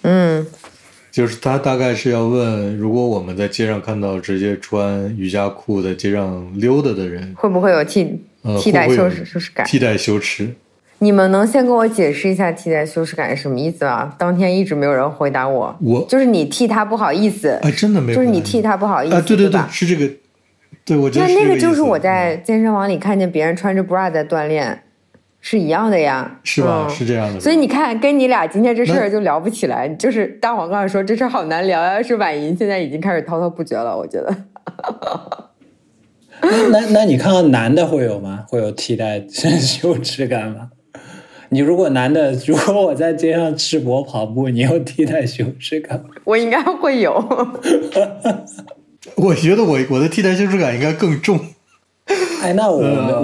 [0.03, 0.47] 嗯，
[1.11, 8.23] 就是他大概是要问，如果我们在街上看到直接穿瑜伽裤在街上溜达的人，会不会有替
[8.61, 9.67] 替代羞耻羞耻感？
[9.67, 10.55] 替代羞耻？
[10.99, 14.15] 你们能先跟我解释一下替代羞耻感是什么意思吗？
[14.17, 20.09] 当天一直没有人回答我，我就是你替他不好意思，哎，真的没有，就是你替他不好意思，对对对，是这个。
[20.83, 24.83] 对，我觉得那那个就是我在健身房里看见别人穿着 bra 在锻炼，
[25.39, 26.87] 是一样的呀，是吧？
[26.89, 27.39] 是这样的。
[27.39, 29.87] 所以你看，跟你俩今天这事儿就聊不起来。
[29.89, 33.97] 就是大黄刚才说这事儿好难聊呀，是婉莹现在已经开始滔滔不绝了。
[33.97, 34.35] 我觉得。
[36.71, 38.45] 那那你看看男的会有吗？
[38.49, 40.71] 会有替代 羞耻感吗？
[41.49, 46.03] 你如果男的，如果我在街上赤膊跑步，你有替代羞耻感？
[46.23, 47.13] 我应该会有。
[49.15, 51.39] 我觉得我我的替代羞耻感应该更重。
[52.41, 52.79] 哎，那我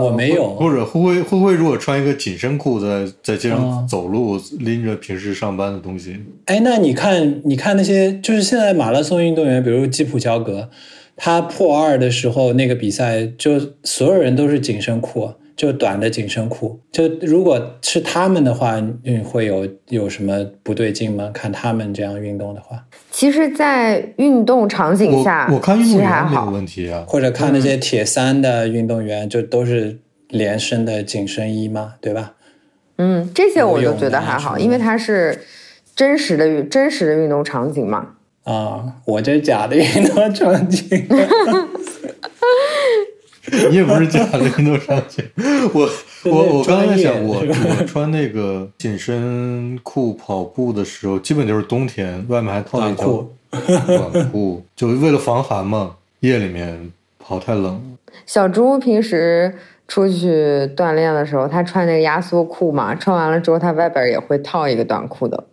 [0.06, 0.54] 我没有。
[0.56, 6.18] 或者会不会会不会如果穿一个紧身裤在在街上走路，拎着平时上班的东西？
[6.46, 10.70] 哎，那你看你看那些就是现在马拉松运动员，比如基普乔格，
[11.16, 15.32] 他破二的时候那个比赛，就所有人都是紧身裤。
[15.58, 21.32] 就短的紧身裤，就如果是他们的话，嗯，会有有什么不对劲吗？
[21.34, 27.04] 看他们这样运动的话，其实，在运动场景下，我看运动员没有问题啊。
[27.08, 29.98] 或者看那些铁三的运动员，就都是
[30.30, 32.34] 连身的紧身衣嘛，对吧？
[33.00, 35.42] 嗯，这些我就觉得还好，因为它是
[35.96, 38.10] 真实的真实的运动场景嘛。
[38.44, 41.06] 啊，我这假的运动场景。
[43.70, 45.24] 你也不是假的运动场景，
[45.74, 45.90] 我
[46.26, 55.96] 我我刚才在想，我我穿那个紧身裤跑步的时候，基本就是冬天，外面还套一条短裤，就为了防寒嘛。
[56.22, 57.96] 夜里面跑太冷。
[58.26, 59.54] 小猪平时
[59.88, 60.34] 出去
[60.76, 65.44] 锻炼的时候，他穿那个压缩裤嘛，穿完了之后，他外边也会套一个短裤的。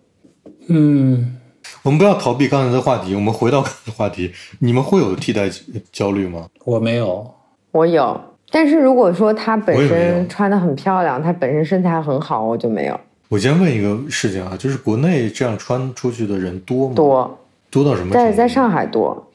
[0.68, 1.36] 嗯，
[1.82, 3.62] 我们不要逃避刚才的话题，我们回到
[3.94, 5.50] 话题，你们会有替代
[5.92, 6.48] 焦虑吗？
[6.64, 7.33] 我没有。
[7.74, 8.20] 我有，
[8.52, 12.98] 但是如果说她本身穿的很漂亮，她本身身材很好，我就没有。
[13.28, 16.94] 我先问一个事情啊，就是国内这样穿出去的人多吗？
[16.94, 17.38] 多，
[17.72, 18.14] 多到什么？
[18.14, 19.26] 在在上海多，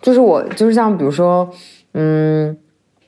[0.00, 1.46] 就是我就是像比如说，
[1.92, 2.56] 嗯，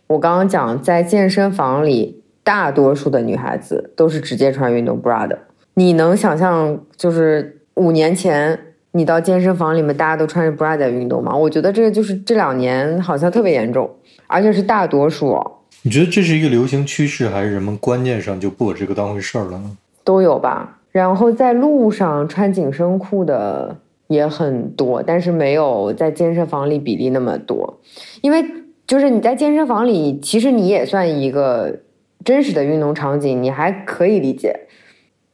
[0.09, 5.39] 我刚刚讲在健身房里，大多数的女孩子都是直接穿运动 bra 的。
[5.73, 8.59] 你能想象，就是五年前
[8.93, 11.35] 你到健身房里面，大家都穿着 bra 在运动吗？
[11.35, 13.91] 我觉得这个就是这两年好像特别严重。
[14.35, 15.41] 而且是大多数，
[15.83, 19.77] 你觉得这是一个流行趋势，还是人们观念上就不把这个当回事儿了呢？
[20.03, 20.81] 都有吧。
[20.91, 23.77] 然后在路上穿紧身裤的
[24.09, 27.79] 也很多，但是没有在健身房里比例那么多。
[28.23, 28.45] 因为
[28.89, 31.79] 就是你在健身房里，其实你也算一个
[32.25, 34.63] 真实的运动场景，你还可以理解，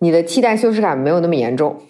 [0.01, 1.81] 你的替代羞耻感没有那么严重。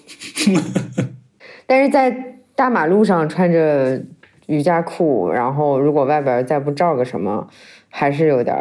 [1.67, 4.01] 但是在大马路上穿着。
[4.51, 7.47] 瑜伽裤，然后如果外边再不罩个什么，
[7.89, 8.57] 还是有点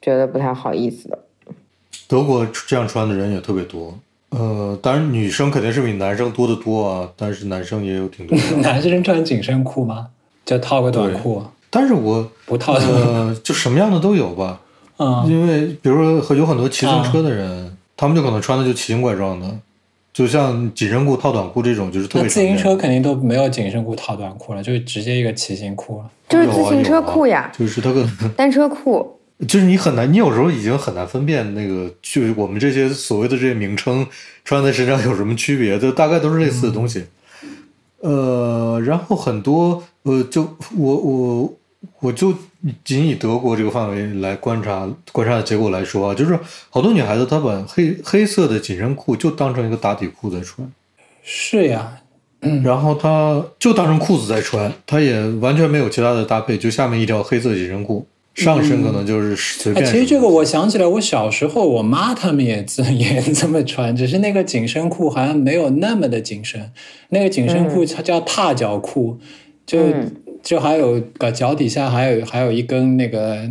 [0.00, 1.18] 觉得不太好意思的。
[2.08, 3.94] 德国这样穿的人也特别多，
[4.30, 8.38] 呃，当然女生肯定是比男生多得多啊，但是男生也有挺多。
[8.62, 10.08] 男生穿紧身裤吗？
[10.46, 11.42] 就套个短裤？
[11.68, 14.60] 但是我不套呃，就什么样的都有吧。
[14.96, 19.46] 嗯，因为比如说有很多骑自行车的人，他们就可能穿的就奇形怪状的，
[20.14, 22.28] 就像紧身裤套短裤这种，就是特别。
[22.28, 26.10] 自行车肯定都没有紧身裤套短裤了，就是直接一个骑行裤了。
[26.28, 29.18] 就是自行车裤呀，就是它个 单车裤。
[29.48, 34.06] 就是你很难，你有时候已经很难分辨那个，就我们这些所谓的这些名称
[34.44, 37.04] 穿在身上有什么区别，就大概都是类似的东西。
[38.00, 41.52] 呃，然后很多呃，就我我
[42.00, 42.34] 我就
[42.84, 46.38] 仅以德国这个范围来观察观察的结果来说啊，就是
[46.70, 50.70] 好多女孩子她把黑黑色的紧身裤就当成一个打底裤在穿。
[51.22, 51.98] 是呀，
[52.64, 58.06] 然后她就当成裤子在穿，她也完全没有其他的搭配，就下面一条黑色紧身裤。
[58.34, 59.86] 上身可能就是随便。
[59.86, 66.72] 其实这个我想起来，我小时候我妈他们也这也这么穿，只是那个紧身裤好像没有那么的紧身。
[67.10, 69.20] 那个紧身裤它叫踏脚裤，
[69.64, 69.78] 就
[70.44, 73.50] 就还有个脚底下还有还有一根那个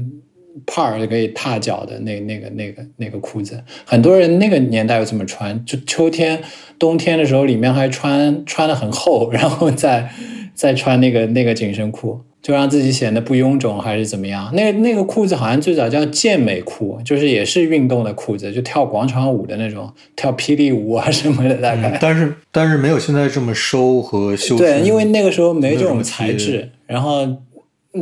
[0.65, 3.61] 帕儿可以踏脚的那那个那个那个裤子。
[3.83, 6.39] 很多人那个年代有这么穿，就秋天
[6.77, 10.09] 冬天的时候里面还穿穿的很厚， 然后再
[10.53, 12.21] 再穿那个那个紧身裤。
[12.43, 14.53] 就让自己显得不臃肿，还是怎么样？
[14.53, 21.97] 那那个裤子好像最早叫健美裤，就是也是运动的裤子，就跳广场舞的那种，跳霹雳舞啊什么的，大概。
[22.01, 24.57] 但是但是没有现在这么收和修。
[24.57, 26.69] 对，因为那个时候没这种材质。
[26.93, 27.41] 然后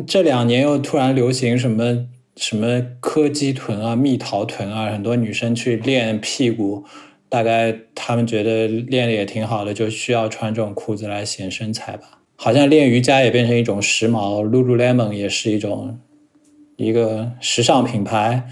[0.06, 6.84] 这两年又突然流行什么什么柯基臀啊、蜜桃臀啊，很多女生去练屁股，
[7.30, 12.20] 大概他们觉得练的也挺好的，就需要穿这种裤子来显身材吧。
[12.36, 15.98] 好像练瑜伽也变成一种时髦，Lululemon 也是一种
[16.76, 18.50] 一个时尚品牌，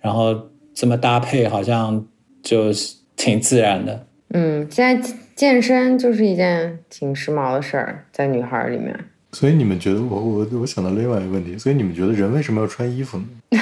[0.00, 2.06] 然后这么搭配好像
[2.42, 2.72] 就
[3.14, 4.06] 挺自然的。
[4.30, 8.98] 嗯，现在健身就是一件挺时髦的事儿，在女孩里面。
[9.32, 13.24] 所以你们觉得，我我我想到另外一个问题，所以你们觉得人为什么要穿衣服呢？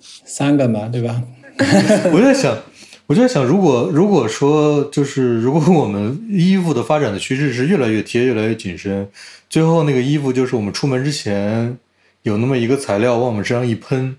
[0.00, 1.22] 三个嘛，对吧？
[2.12, 2.56] 我在想。
[3.06, 9.08] 我就在想，如果如果说就是如果我们衣服的发展的趋势是越来越贴、越来越紧身，
[9.48, 11.76] 最后那个衣服就是我们出门之前
[12.22, 14.14] 有那么一个材料往我们身上一喷，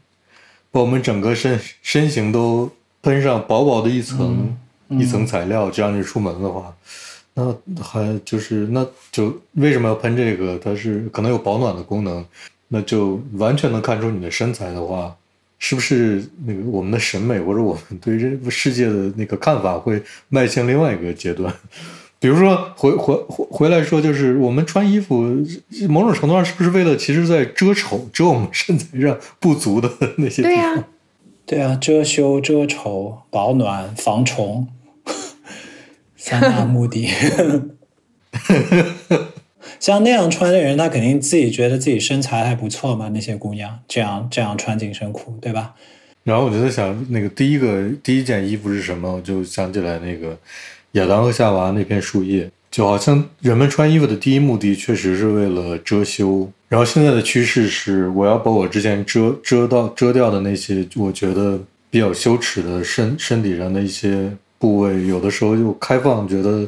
[0.71, 2.69] 把我们整个身身形都
[3.01, 4.57] 喷上薄薄的一层
[4.89, 6.75] 一层材料，这样就出门的话，
[7.33, 10.57] 那还就是那就为什么要喷这个？
[10.59, 12.25] 它是可能有保暖的功能，
[12.67, 15.15] 那就完全能看出你的身材的话。
[15.63, 21.53] 是不是那个我们的审美或者我们对这个世界的那个看法会迈向另外一个阶段？
[22.17, 25.23] 比如说回回回回来说，就是我们穿衣服，
[25.87, 30.41] 某种程度上是不是为了其实在遮丑，遮我们身材上不足的那些？
[30.41, 30.83] 对呀，
[31.45, 34.67] 对啊，遮羞、遮丑、保暖、防虫，
[36.21, 37.09] 三大目的。
[39.79, 43.09] 像那样穿的人，他肯定自己觉得自己身材还不错嘛。
[43.09, 45.73] 那些姑娘这样这样穿紧身裤，对吧？
[46.23, 49.15] 然后我就在想，那个第一个第一件衣服是什么？
[49.15, 50.37] 我就想起来那个
[50.91, 56.47] 亚当和夏娃那片树叶，就好像人们穿衣服的第一目的确实是为了遮羞。
[56.69, 66.65] 然后现在的趋势是，我要把我之前遮遮到遮掉的那些我觉得比较羞耻的身身体上的一些部位，有的时候就开放，觉得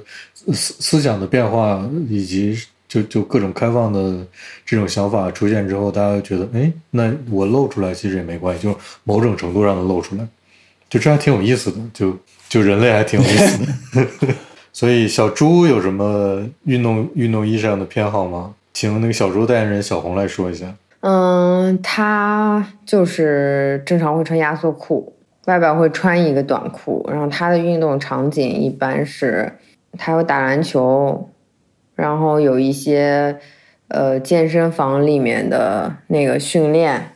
[0.51, 2.58] 思思想的变化以及。
[2.86, 4.23] 就就各种开放的
[4.63, 10.27] 这种想法出现之后，大家觉得，哎，那我露出来其实也没关系，就某种程度上的露出来，
[10.88, 12.15] 就这还挺有意思的，就
[12.47, 14.08] 就人类还挺有意思的。
[14.71, 18.53] 所以小猪有什么运动运动衣上的偏好吗？
[18.73, 20.71] 请那个小猪代言人小红来说一下。
[20.99, 25.12] 嗯，他就是正常会穿压缩裤，
[25.45, 29.51] 外边会穿一个短裤，然后他的运动场景一般是
[29.97, 31.29] 他会打篮球。
[31.95, 33.38] 然后有一些，
[33.89, 37.10] 呃，健身房里面的那个训练。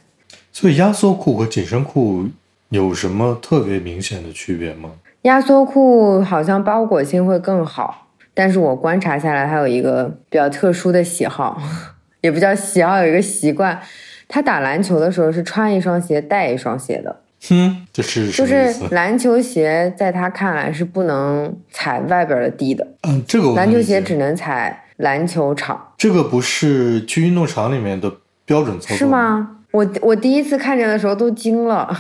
[0.52, 2.28] 所以压缩裤和紧身裤
[2.70, 4.92] 有什么特别明显的区别吗？
[5.24, 11.60] 压缩裤好像包裹性会更好，但是我观察下来，他有一个比较特殊的喜好，
[12.22, 13.82] 也不叫喜好，有一个习惯，
[14.28, 17.22] 他打篮球的时候是穿一双鞋带一双鞋的。
[17.50, 22.88] 哼，这是就是篮球鞋，在他看来是不能踩外边的地的。
[23.04, 25.94] 嗯，这个篮球鞋只能踩篮球场。
[25.98, 28.12] 这个不是去运动场里面的
[28.46, 29.58] 标准操作是吗？
[29.72, 31.96] 我我第一次看见的时候都惊了。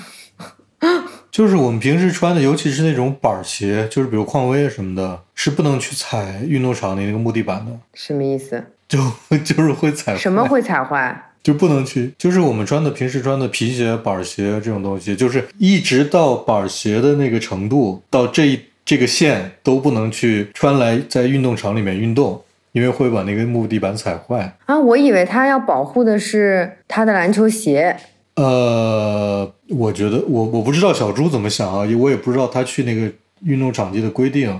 [1.30, 7.72] 就是我们平时穿的，尤其是那种板鞋，就是比如匡威什么的，是不能去踩运动场的那个木地板的。
[7.94, 8.64] 什么意思？
[8.88, 9.00] 就
[9.44, 10.16] 就是会踩。
[10.16, 11.27] 什么会踩坏？
[11.44, 22.42] 就不能去，就是我们穿的平时穿的皮鞋、板鞋这种东西，就是一直到板鞋的那个程度，到这一这个线都不能去穿来在运动场里面运动，
[22.74, 24.58] 因为会把那个木地板踩坏。
[24.66, 27.96] 啊，我以为他要保护的是他的篮球鞋。
[28.36, 33.12] 呃，我觉得我我不知道小猪怎么想啊，我也不知道他去那个
[33.44, 34.60] 运动场地的规定。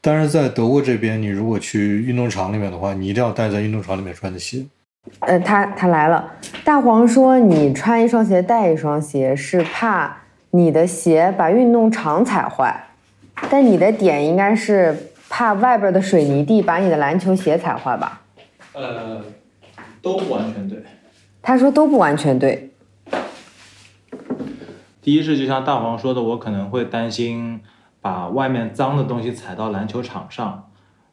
[0.00, 4.64] 但是在德国这边，你如果去运动场里面的话，你一定要带在运动场里面穿的鞋。
[5.20, 6.32] 呃，他他来了。
[6.64, 10.16] 大黄说：“你穿一双鞋带一双鞋，是怕
[10.50, 12.88] 你的鞋把运动场踩坏。
[13.50, 18.20] 但你的点应该是怕外边的水泥地把你的篮球鞋踩坏吧？”
[18.72, 19.22] 呃，
[20.02, 20.82] 都不完全对。
[21.42, 22.70] 他说都不完全对。
[25.00, 27.60] 第一是就像大黄说的，我可能会担心
[28.02, 30.69] 把外面脏的东西踩到篮球场上。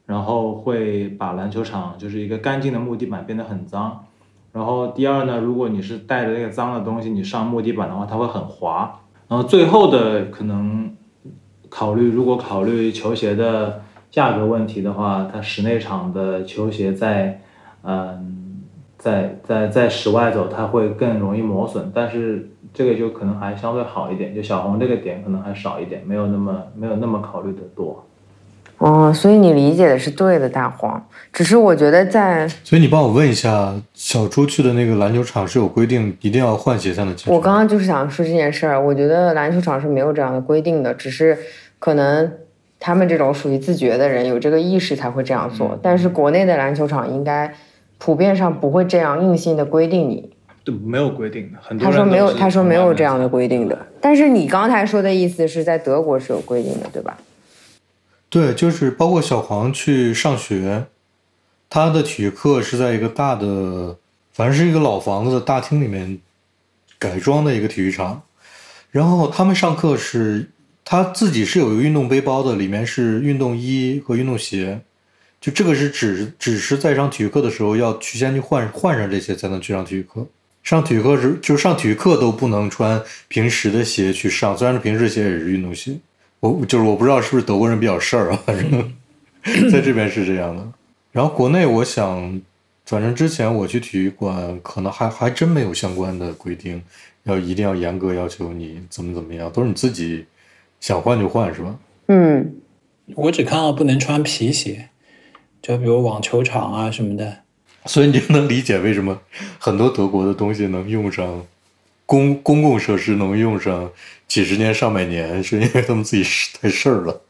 [0.08, 4.06] 然后会把篮球场就是一个干净的木地板变得很脏，
[4.52, 9.00] 然后第二呢，如果你是带着那个脏的东西你上木地板的话，它会很滑。
[9.28, 10.96] 然后最后的可能
[11.68, 17.42] 考虑，如果考虑球鞋的价格问题的话，它室内场的球鞋在
[17.82, 18.62] 嗯
[18.96, 28.02] 在在在室外走，它会更容易磨损，但是这个就可能还相对好一点，就小红这个点可能还少一点，没有那么没有那么考虑的多。
[28.78, 31.04] 哦，所以你理解的是对的，大黄。
[31.32, 37.32] 只是我觉得在，所以你帮我问一下，小猪去的那个篮球场是有规定一定要换鞋才能进？
[37.32, 38.80] 我刚刚就是想说这件事儿。
[38.80, 41.36] 我觉得篮球场是没有这样的规定的，只是
[41.78, 42.32] 可能
[42.78, 45.78] 他们这种属于自觉的人有这个意识才会这样做。
[45.82, 47.52] 但是国内的篮球场应该
[47.98, 50.30] 普遍上不会这样硬性的规定你。
[50.64, 51.58] 对，没有规定的。
[51.60, 53.76] 很多他说没有，他说没有这样的规定的。
[54.00, 57.18] 但是你刚才说的意思是在德国是有规定的，对吧？
[58.30, 60.86] 对，就是包括小黄去上学，
[61.70, 63.96] 他的体育课是在一个大的，
[64.32, 66.18] 反正是一个老房子的大厅里面
[66.98, 68.22] 改装的一个体育场。
[68.90, 70.50] 然后他们上课是，
[70.84, 74.80] 他自己是有一个运动背包的，里面是运动衣和运动鞋。
[75.40, 80.26] 就这个是只只是在上体育课的时候要去先去换换上这些才能去上体育课。
[80.62, 85.96] 上体育课是就上体育课都不能穿平时的鞋去上，虽然平时鞋也是运动鞋。
[86.40, 88.92] 我就是我不知道是不是德国人比较事儿啊，反正
[89.70, 90.66] 在这边是这样的。
[91.10, 92.40] 然后国内我想，
[92.84, 96.80] 反正之前我去体育馆，可能还还真没有相关的规定，
[97.24, 100.26] 要一定要严格要求你怎么怎么样，都是你自己
[100.78, 101.76] 想换就换，是吧？
[102.06, 102.54] 嗯，
[103.14, 104.90] 我只看到不能穿皮鞋，
[105.60, 107.38] 就比如网球场啊什么的。
[107.86, 109.18] 所以你就能理解为什么
[109.58, 111.44] 很多德国的东西能用上。
[112.08, 113.90] 公公共设施能用上
[114.26, 116.24] 几十年上百年，是因为他们自己
[116.58, 117.20] 太事儿了，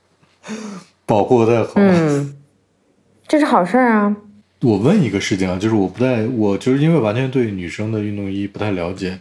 [1.05, 1.73] 保护的太好。
[1.75, 2.37] 嗯，
[3.27, 4.17] 这是好事儿啊。
[4.61, 9.19] 我问一个事情啊，就是我不太，我就是因为完全对女生的运动衣不太了解，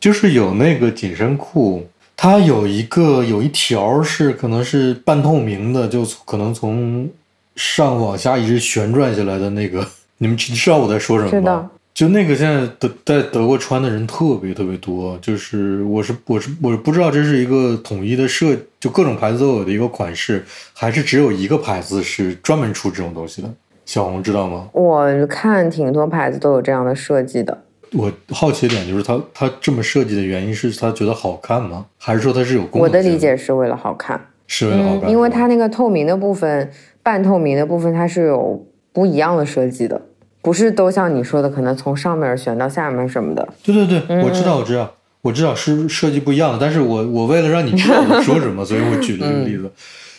[0.00, 1.86] 就是有那个紧身裤，
[2.16, 7.10] 它有一个有一条是可能是半透明的，就可能从
[7.56, 9.86] 上往下一直旋转下来的那个，
[10.16, 11.70] 你们知道我在说什么吗？
[11.94, 23.48] 就那个现在德在德国穿的人特别特别多，就是我是我是我不知道这是一个统一的设，就各种牌子都有的一个款式，还是只有一个牌子是专门出这种东西的？
[23.86, 24.68] 小红知道吗？
[24.72, 27.56] 我看挺多牌子都有这样的设计的。
[27.92, 31.86] 我好奇点就是他他这么设计的原因是他觉得好看吗？
[31.96, 32.82] 还是说他是有功能？
[32.82, 36.68] 我的理解是为了好看，是为了好看，因为它那个透明的部分、
[37.04, 40.02] 半透明的部分它是有不一样的设计的。
[40.44, 43.48] 不是都像你说的，可能从上面选到下面什么的。
[43.62, 46.58] 对对对，我知道，我知道，我知道是设计不一样的。
[46.60, 49.72] 但是我我为了让你知道我说什么， 所以我举了这个例子。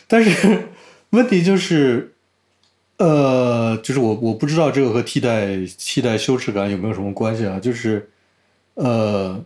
[0.07, 0.63] 但是
[1.11, 2.13] 问题就是，
[2.97, 7.59] 呃，就是我我不知道这个和替代替代羞耻感有没有什么关系啊？
[7.59, 8.09] 就是，
[8.73, 9.39] 呃，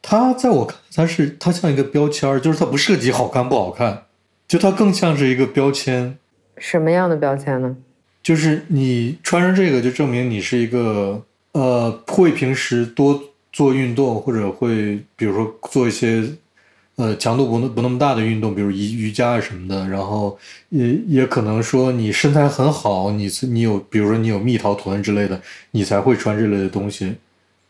[0.00, 4.04] 它在我看，它是它像一个标签儿就是它不涉及好看不好看，
[4.46, 6.16] 就它更像是一个标签。
[6.56, 7.76] 什么样的标签呢？
[8.24, 11.22] 就是你穿上这个，就证明你是一个
[11.52, 13.22] 呃会平时多
[13.52, 16.24] 做运动，或者会比如说做一些
[16.96, 19.86] 呃强度不那不那么大的运动，比如瑜瑜伽啊什么的。
[19.88, 20.38] 然后
[20.70, 25.38] 也也可能说你身材很好，你你有比如说你有蜜桃臀之类的，
[25.72, 27.16] 你才会穿这类的东西。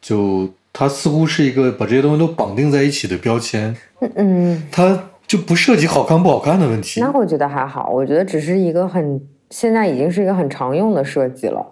[0.01, 3.77] 就它似乎是一个把这些东西都绑定在一起的标签。
[4.15, 7.01] 嗯，它就不涉及好看不好看的问题。
[7.01, 9.21] 那我觉得还好，我觉得只是一个很。
[9.55, 11.65] 现在已经是一个很常用的设计了，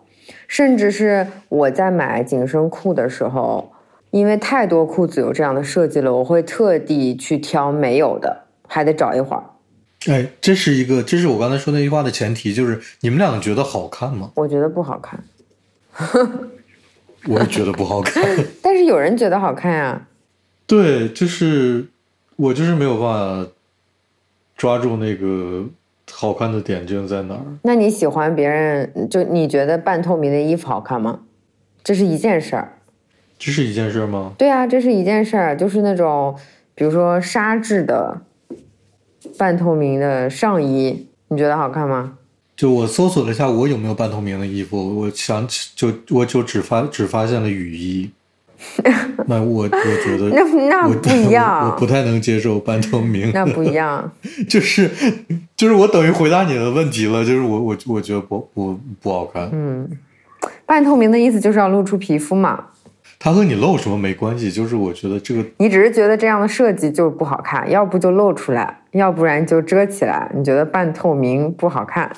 [0.46, 3.72] 甚至是我在买紧身裤的时候，
[4.12, 9.42] 因为太多裤子有这样的设计了，我会特地去挑没有的，还得找一会儿。
[10.06, 14.30] 哎，这是一个，这是我刚才说那句话的前提，就是你们两个觉得好看吗？
[14.36, 15.18] 我觉得不好看。
[17.26, 18.24] 我也觉得不好看。
[18.62, 20.06] 但是有人觉得好看呀。
[20.68, 21.84] 对，就是
[22.36, 23.50] 我就是没有办法
[24.56, 25.64] 抓住那个
[26.22, 27.40] 好看的点究竟在哪儿。
[27.62, 31.18] 那你喜欢别人就你觉得半透明的衣服好看吗？
[31.82, 32.78] 这是一件事儿。
[33.36, 34.32] 这是一件事吗？
[34.38, 36.38] 对啊，这是一件事儿，就是那种
[36.76, 38.20] 比如说纱质的
[39.36, 42.16] 半透明的上衣，你觉得好看吗？
[42.54, 45.00] 就我搜索了一下，我有没有半透明的衣服？
[45.00, 48.12] 我想起就我就只发只发现了雨衣。
[49.26, 53.30] 那我我觉得那那不一样，我不太能接受半透明。
[53.32, 54.10] 那不一样，
[54.48, 54.90] 就是
[55.56, 59.48] 就是我等于回答你的问题了，就是我我我觉得不不不好看。
[59.52, 59.88] 嗯，
[60.66, 62.66] 半透明的意思就是要露出皮肤嘛。
[63.18, 70.28] 它和你露什么没关系，就是我觉得这个你只是觉得这样的设计就是不好看，要不就露出来，要不然就遮起来。
[70.34, 72.10] 你觉得半透明不好看，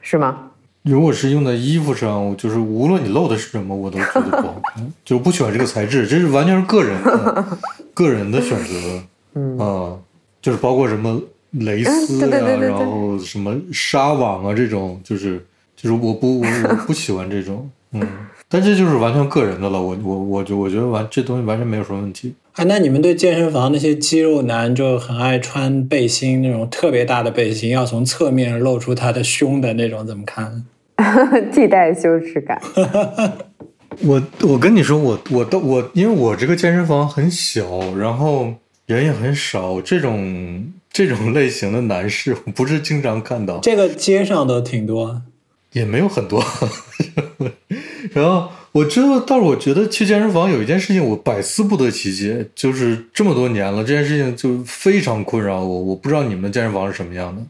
[0.00, 0.49] 是吗？
[0.82, 7.58] 如果是用在衣服上，就是无论你露的是什么，我都觉得不好看， 就不喜欢这个材质，这是完全是个人的
[7.92, 9.02] 个人的选择。
[9.34, 9.96] 嗯啊，
[10.42, 11.20] 就是包括什么
[11.50, 15.44] 蕾丝呀，然后什么纱网啊这种，就是
[15.76, 18.00] 就是我不我我不喜欢这种，嗯。
[18.52, 22.34] 但这就是完全个人的了，我我我就我觉得完这东西完全没有什么问题。
[22.54, 30.64] 啊，那你们对健身房那些肌肉男就很爱穿背心，那种特别大的背心，要从侧面露出他的胸的那种，怎么看？
[31.54, 32.60] 替代羞耻感。
[34.02, 38.52] 我我跟你说，我我都我，因为我这个健身房很小，然后
[38.86, 43.58] 人也很少，这种这种类型的男士不是经常看到。
[43.60, 45.22] 这个街上都挺多，
[45.72, 46.44] 也没有很多。
[48.12, 55.82] 然后我知道，但是我觉得去健身房有一件事情我百思不得其解，就是这么多年了，这件事情就非常困扰我。
[55.82, 57.42] 我不知道你们健身房是什么样的，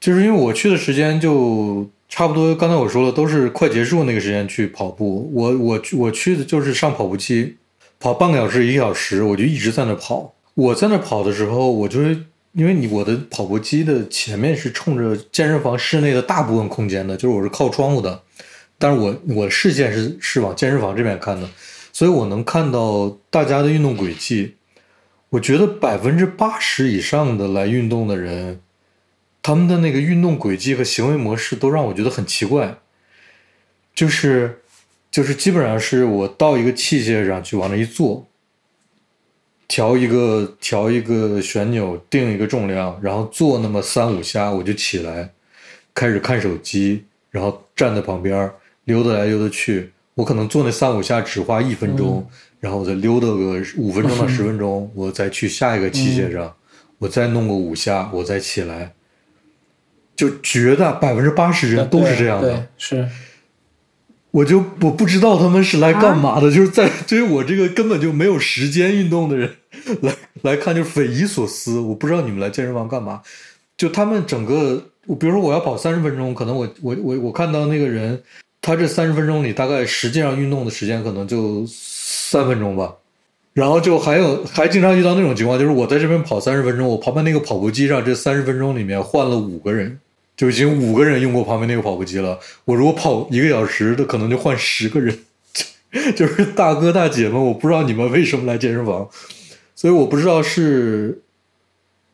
[0.00, 5.30] 就是因为我去的时间就差不多，刚才我说了，都是快结束那个时间去跑步。
[5.32, 7.56] 我我我去的就是上跑步机，
[8.00, 10.34] 跑半个小时一个小时，我就一直在那跑。
[10.54, 18.22] 我在那跑的时候，我就是因为你我的跑步机的前面是冲着健身房室内的大部分空间的，就是我是靠窗户的。
[18.78, 21.48] 但是我我视线是是往健身房这边看的，
[21.92, 24.54] 所以我能看到大家的运动轨迹。
[25.30, 28.60] 我觉得百分之八十以上的来运动的人，
[29.42, 32.78] 他们的那个运动轨迹和行为模式都让我觉得很奇怪。
[33.94, 34.60] 就是
[35.10, 38.26] 就是基本上是我到一个器械上去往那一坐，
[39.68, 45.30] 调一个调一个旋钮，定一个重量，然后做那么三五下，我就起来，
[45.94, 48.50] 开始看手机，然后站在旁边。
[48.84, 52.26] 溜达来溜达去，我可能做那三五下只花一分钟，
[52.58, 56.54] 然后我再溜达个五分钟到十分钟， 我再去下一个器械上，
[56.96, 58.94] 我再弄个五下，我再起来。
[60.16, 63.06] 就绝大百分之八十人都是这样的，是。
[64.38, 69.50] 我就我不知道他们是来干嘛的，就是在对于我这个根本就没有时间运动的人
[70.02, 71.78] 来来看，就匪夷所思。
[71.80, 73.22] 我不知道你们来健身房干嘛，
[73.76, 74.82] 就他们整个，
[75.18, 78.22] 比如说我要跑三十分钟，可能我我我我看到那个人。
[78.60, 82.92] 他这三十分钟里，大概实际上运动的时间可能就三分钟吧，
[83.54, 89.98] 然后就还有还经常遇到那种情况，就是我在这边跑三十分钟，我旁边那个跑步机上这三十分钟里面换了五个人，
[90.38, 92.38] 就已经五个人用过旁边那个跑步机了。
[92.64, 95.18] 我如果跑一个小时，的可能就换十个人，
[96.14, 99.08] 就是大哥大姐们，我不知道你们为什么来健身房，
[99.74, 101.22] 所以我不知道是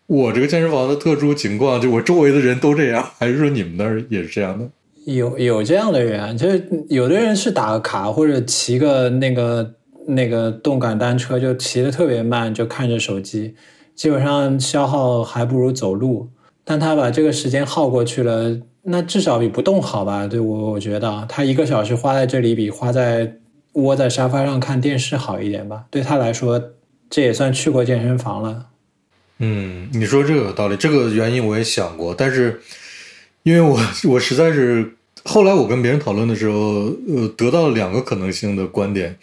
[0.06, 4.66] 我这个健身房的特殊情况，就我周围的人都这样， 还是说你们那儿也是这样的？
[5.04, 9.74] 有有这样的人，就是有的人是打个卡或者骑个那个
[10.06, 13.54] 那个动感单车，就骑的特别慢，就看着手机，
[13.94, 16.30] 基本上消耗还不如走路。
[16.64, 20.26] 但他把这个时间耗过去了，那至少比不动好吧？
[20.26, 23.34] 对我我觉得，他一个小时花在这里比花在
[23.74, 25.84] 窝在沙发上看电视好一点吧？
[25.90, 26.62] 对他来说，
[27.08, 28.66] 这也算去过健身房了。
[29.38, 32.60] 嗯，你说这个有道理，这个原因我也想过，但是。
[33.46, 36.56] 因为我我实在是后来我跟别人讨论的时候，
[37.06, 39.14] 呃，得到了两个可能性的观点，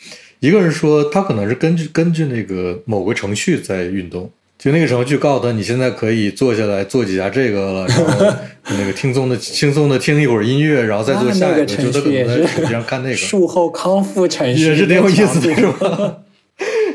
[0.42, 4.30] 一个是说他可能是根据根据那个某个程序在运动，
[4.62, 8.26] 就那个时候去告诉他你现在可以坐下来做几下这个了，然后
[8.66, 16.18] 那个轻松的轻松的听一会儿音乐，然后再做下一个，就他可能在手机上看那个术后康复程序也是挺有意思的，是吧？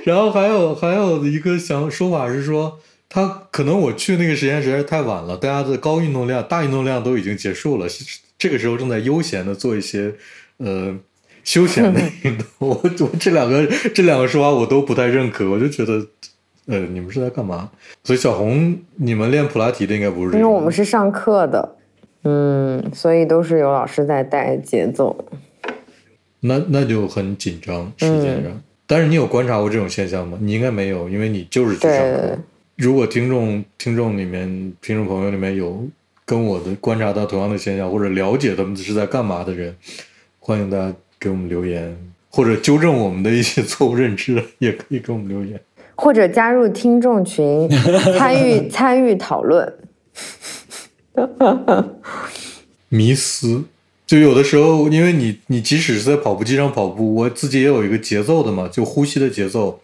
[0.04, 2.78] 然后还有还有一个想说法是说。
[3.08, 7.86] 他可能我去那个时间实在是太晚了，大家的高运动量、大运动量都已经结束了，
[8.36, 10.12] 这个时候正在悠闲的做一些
[10.56, 10.92] 呃
[11.44, 12.44] 休闲的运动。
[12.58, 13.64] 我 我这两个
[13.94, 16.04] 这两个说法我都不太认可，我就觉得
[16.66, 17.70] 呃你们是在干嘛？
[18.04, 21.76] 所以小红，你们练普拉提的应该不是因为我们是上课的，
[22.24, 25.16] 嗯，所以都是有老师在带节奏。
[26.40, 28.62] 那那就很紧张时间上。
[28.86, 30.38] 但是你有观察过这种现象吗？
[30.40, 32.38] 你应该没有，因为你就是去上对课。
[32.76, 34.46] 如果听众听众里面
[34.80, 35.84] 听众朋友里面有
[36.24, 39.74] 跟我的观察到同样的现象，或者了解他们是在干嘛的人，
[40.38, 41.96] 欢迎大家给我们留言，
[42.30, 45.58] 或者纠正我们的一些 错误认知，也可以给我们留言。
[45.96, 47.68] 或者加入听众群，
[48.16, 49.74] 参与参与讨论。
[52.88, 53.64] 迷思，
[54.06, 59.80] 就有的时候，因为你你即使是在跑步机上跑步，我自己也有一个节奏的嘛，就呼吸的节奏，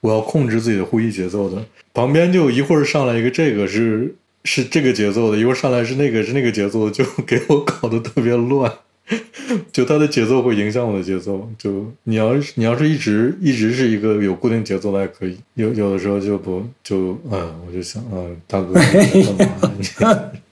[0.00, 1.64] 我要控制自己的呼吸节奏的。
[1.92, 8.70] 旁边就一会儿上来一个这个是是这个节奏的，一会儿上来是那个是那个节奏的，就给我搞得特别乱。
[9.70, 11.46] 就他的节奏会影响我的节奏。
[11.58, 18.80] 就你要是你要是一直一直是一个有固定节奏的还可以，有有的时候就不就嗯，我就想嗯，大哥
[19.12, 19.72] 你干嘛？
[19.76, 19.84] 你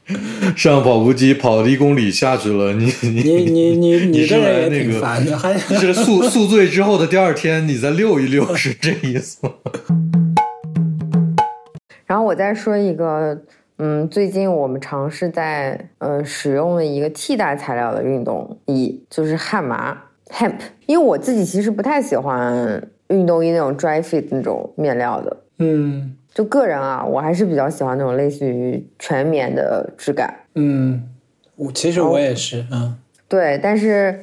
[0.56, 9.52] 上跑步机跑了一公里下去了，你你你你你那个挺烦的，还是宿宿醉之后的第二天，你再溜一溜，是这意思吗？
[12.04, 13.40] 然后我再说一个，
[13.84, 20.54] 嗯，最近我们尝试在呃使用了一个替代材料的运动衣，就是汗麻 hemp。
[20.86, 30.32] 因为我自己其实不太喜欢运动衣那种 dry fit 那种面料的，嗯就个人啊，我还是比较喜欢那种类似于全棉的质感。
[30.54, 31.02] 嗯，
[31.56, 34.16] 我其实我也是，嗯对，但是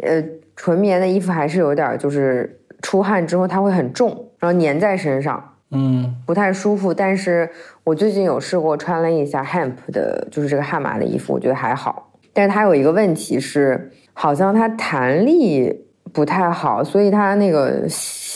[0.00, 0.22] 呃，
[0.54, 5.42] 纯棉的衣服还是有点儿就是出汗之后它会很重，然后粘在身上。
[5.72, 7.50] 嗯不太舒服，但是
[7.86, 12.10] 我最近有试过穿了一下 hemp 的，就是这个汗麻的衣服，我觉得还好。
[12.32, 17.86] 但是它有一个问题是，好像它弹力不太好，所以它那个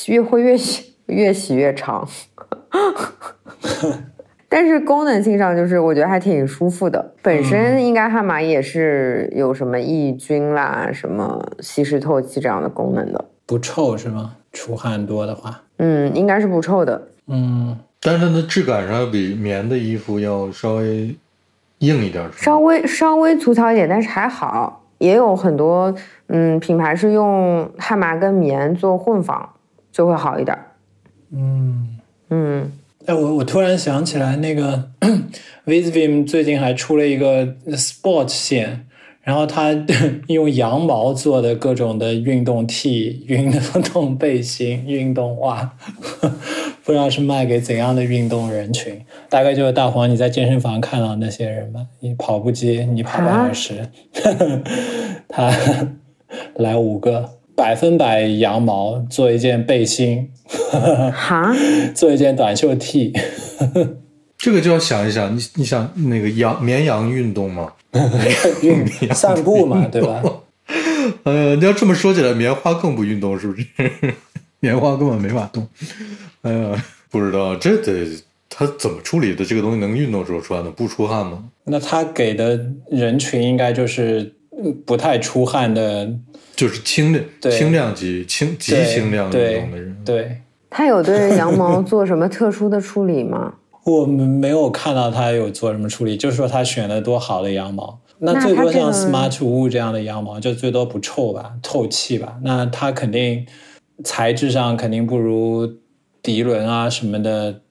[0.07, 2.09] 越会越洗越洗越长。
[4.48, 7.14] 但是功能性上，就是我觉得还挺舒服的。
[7.20, 13.24] 本身应该汗麻也是有什么抑菌啦、什么吸湿透气这样的功能的。
[13.46, 14.36] 不臭是吗？
[14.53, 17.09] 出汗多的话，嗯，应该是不臭的。
[17.26, 21.14] 嗯但是它的质感上要比棉的衣服要稍微
[21.78, 24.84] 硬一点，稍微稍微粗糙一点，但是还好。
[24.98, 25.94] 也有很多
[26.26, 29.48] 嗯品牌是用汗麻跟棉做混纺，
[29.90, 30.59] 就会好一点。
[31.32, 31.86] 嗯。
[32.32, 32.70] 嗯，
[33.07, 34.88] 哎，我我突然想起来，那个
[35.66, 38.86] Visvim 最近还出了一个 Sport 线，
[39.30, 39.70] 然后他
[40.26, 43.48] 用羊毛做的各种的运动 T、 运
[43.92, 45.70] 动背心、运动袜，
[46.82, 49.00] 不知道是卖给怎样的运动人群。
[49.28, 53.88] 大概就是大黄你在健身房看到那些人吧，你跑步机你跑半小时，
[55.28, 55.52] 他
[56.56, 60.28] 来五个百分百羊毛做一件背心，
[61.12, 61.54] 哈，
[61.94, 63.12] 做一件短袖 T。
[64.36, 67.72] 这个就要想一想，你你想那个羊绵羊运动吗？
[68.62, 70.22] 运散步嘛，对吧？
[71.24, 73.66] 呃，你要这么说起来，棉花更不运动，是不是？
[74.61, 75.66] 棉花根本没法动。
[76.43, 78.07] 哎呀，不知道这得
[78.49, 79.45] 他怎么处理的？
[79.45, 81.43] 这个东西能运动时候穿的，不出汗吗？
[81.64, 82.61] 那他给的
[82.91, 84.32] 人群应该就是
[84.62, 86.09] 嗯不太出汗的，
[86.55, 89.97] 就是轻量对轻量级、轻极轻量运动的人。
[90.05, 90.36] 对，
[90.68, 93.55] 他有对羊毛做什么特殊的处理吗？
[93.84, 97.98] 我们没有看到他有做什么处理，就是说他选了多好的羊毛。
[98.18, 102.38] 那那最多像 Smart Wool 这样的羊毛，就最多不臭吧，透气吧。
[102.42, 103.46] 那它肯定
[104.04, 105.66] 材质上肯定不如
[106.22, 107.62] 涤纶啊什么的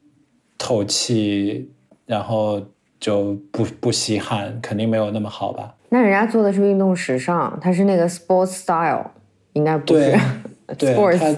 [0.58, 1.70] 透气，
[2.08, 2.60] 然后
[3.00, 5.76] 就不不吸汗，肯定没有那么好吧。
[5.90, 9.12] 那人家做的是运动时尚，它是那个 sports style，
[9.54, 11.36] 应该不对是对， sports 它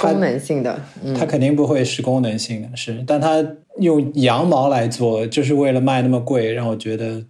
[0.00, 0.80] 功能性的。
[1.04, 3.44] 嗯，它肯定不会是功能性的，是，但它
[3.78, 7.22] 用羊毛来做，就是为了卖那么贵，让我觉得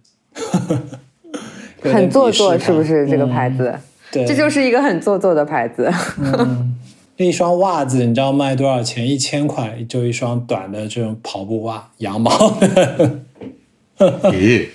[1.81, 3.49] 很做作，是不是这个牌？
[3.49, 3.69] 子？
[3.73, 3.81] 嗯
[4.13, 5.91] 对，这就是一个很做作的牌子。
[6.19, 6.75] 嗯，
[7.17, 9.09] 一双袜子，你知道卖多少钱？
[9.09, 13.21] 一千块，就一双短的这种跑步袜，羊毛的。
[13.97, 14.67] 咦，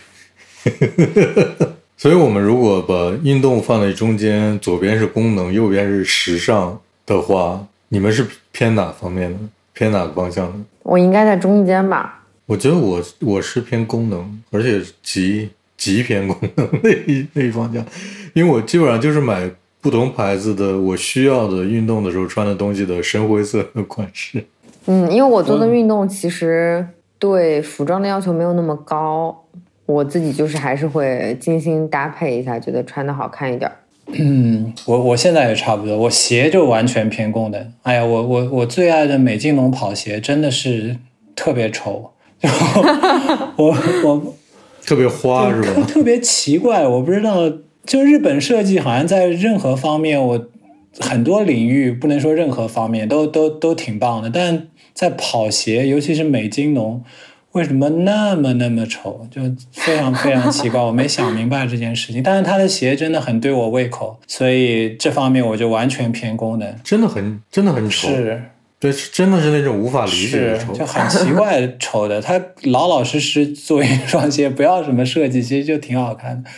[1.97, 9.39] 所以我们如果把运动放在中间，左边是功能，右边是时尚的话，你们是偏哪方面的？
[9.73, 10.59] 偏哪个方向的？
[10.83, 12.25] 我应该在中间吧？
[12.47, 17.85] 我觉得我我是偏功能，而且极极偏功能那一那一方向，
[18.33, 19.49] 因为我基本上就是买
[19.81, 24.45] 不同牌子的我需要的运动的时候穿的东西的深灰色的款式。
[24.87, 26.85] 嗯，因为我做的运动其实
[27.19, 29.45] 对服装的要求没有那么高，
[29.87, 33.71] 我自己就是还是会精心搭配一下，觉得穿的好看一点。
[34.21, 37.73] 嗯，我我现在也差不多，我鞋就完全偏功能。
[37.83, 40.97] 哎呀，我我我最爱的美津浓跑鞋真的是
[41.37, 42.11] 特别丑，
[43.57, 44.35] 我我
[44.85, 45.83] 特别花是吧？
[45.87, 47.53] 特别奇怪，我不知道，
[47.85, 50.49] 就日本设计好像在任何方面我
[50.99, 57.05] 很多领域，不能说任何方面都都都挺棒的，但在跑鞋，尤其是美津浓，
[57.59, 59.27] 为什么那么那么丑？
[59.31, 59.43] 就
[59.73, 62.23] 非常非常奇怪， 我没想明白这件事情。
[62.23, 66.75] 但是他的鞋真的很对我胃口，所以这方面我就完全偏功能。
[66.85, 68.41] 真的很真的很丑，是
[68.79, 72.23] 对，是真的是那种无法理解的丑，就很奇怪丑的。
[72.23, 76.49] 他老老实实做一双鞋，不要什么设计，其实就挺好看的。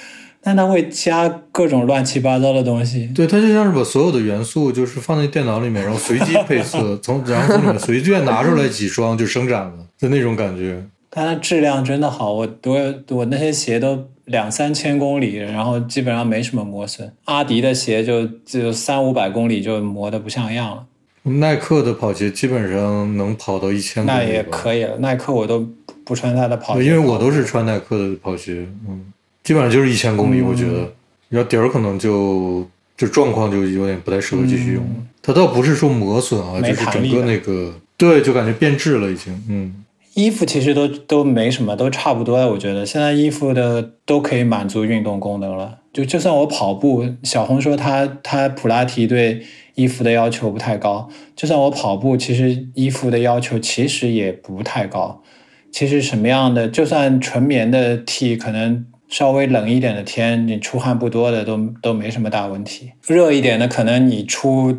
[0.43, 10.83] 但它会加各种乱七八糟的东西，对，它就像是把所有的元素就是放在电脑里面，然后随机配色， 从然后从里面随便拿出来几双就生产了，就那种感觉。
[11.11, 12.33] 但它质量真的好。
[12.33, 17.13] 我我我那些鞋都两三千公里，然后基本上没什么磨损。
[17.25, 20.87] 阿迪的鞋就就三五百公里就磨得不像样了，
[21.33, 24.97] 耐克的跑鞋基本上能跑到一千公里那也可以了。
[24.99, 25.69] 耐克我都
[26.05, 29.13] 不穿它的跑鞋，对因为我都是穿耐克的跑鞋，嗯，
[29.43, 30.93] 基本上就是一千公里，嗯我觉得，
[31.29, 32.67] 然后底儿可能就
[32.97, 34.91] 就状况就有点不太适合继续用了。
[35.23, 39.85] 它倒不是说磨损啊，就是整个那个对，就感觉变质了已经，嗯。
[40.15, 42.51] 衣服其实都都没什么，都差不多了。
[42.51, 45.79] 我觉得现在衣服的都可以满足运动功能了。
[45.93, 49.41] 就就算我跑步，小红说他他普拉提对
[49.77, 55.23] 衣服的要求不太高，就算我跑步，其实衣服的要求其实也不太高。
[55.71, 62.93] 其实什么样的，就算纯棉的 T，可能稍微冷一点的天，你出汗不多的都都没什么大问题。
[63.07, 64.75] 热一点的，可能你出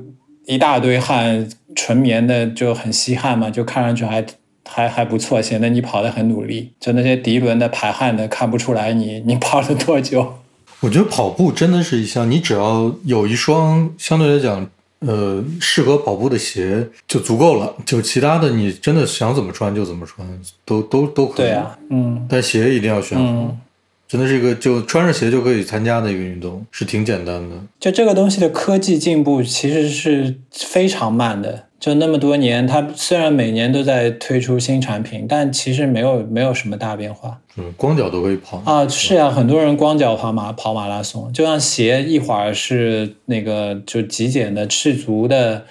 [0.46, 4.26] 一大堆汗，纯棉的就很吸汗嘛，就看上去还
[4.68, 6.72] 还还不错，显得你跑得很努力。
[6.80, 10.36] 就那些涤纶的、排汗的，看不出来你 你跑了多久。
[10.80, 14.68] 我觉得跑步真的是一项，你只要有一双相对来讲，
[15.02, 17.76] 呃，适合跑步的鞋就足够了。
[17.86, 20.28] 就其他的，你真的想怎么穿就怎么穿，
[20.66, 21.48] 都都都可以。
[21.48, 23.58] 对啊，嗯但鞋一定要选好，嗯，
[24.12, 27.56] 真的是一个就穿着鞋就可以参加的一个运动，是挺简单的。
[27.80, 31.68] 就这个东西的科技进步其实是非常慢的。
[31.80, 37.40] 就那么多年，它虽然每年都在推出新产品，但其实没有没有什么大变化。
[37.56, 45.64] 嗯，光脚都可以跑啊，是啊，很多人光脚跑马跑马拉松，就像鞋，一会儿是那个就极简的赤足的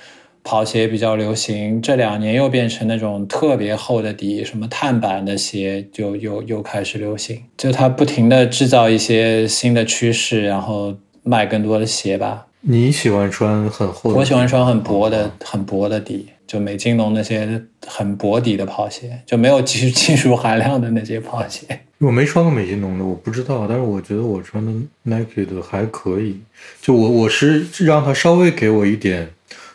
[0.42, 12.46] 跑鞋比较流行，这两年又变成那种特别厚的底，什么碳板的鞋就又又开始流行，就它不停的制造一些新的趋势，然后卖更多的鞋吧。
[12.62, 14.18] 你喜欢穿很厚的？
[14.18, 21.66] 我喜欢穿很薄的、很薄的底，就美津浓那些很薄底的跑鞋，就没有技 技术含量的那些跑鞋。
[22.00, 24.72] 我没穿过美津浓的，我不知道，但是我觉得我穿的
[25.04, 26.40] Nike 的还可以。
[26.80, 29.30] 就我我是让它稍微给我一点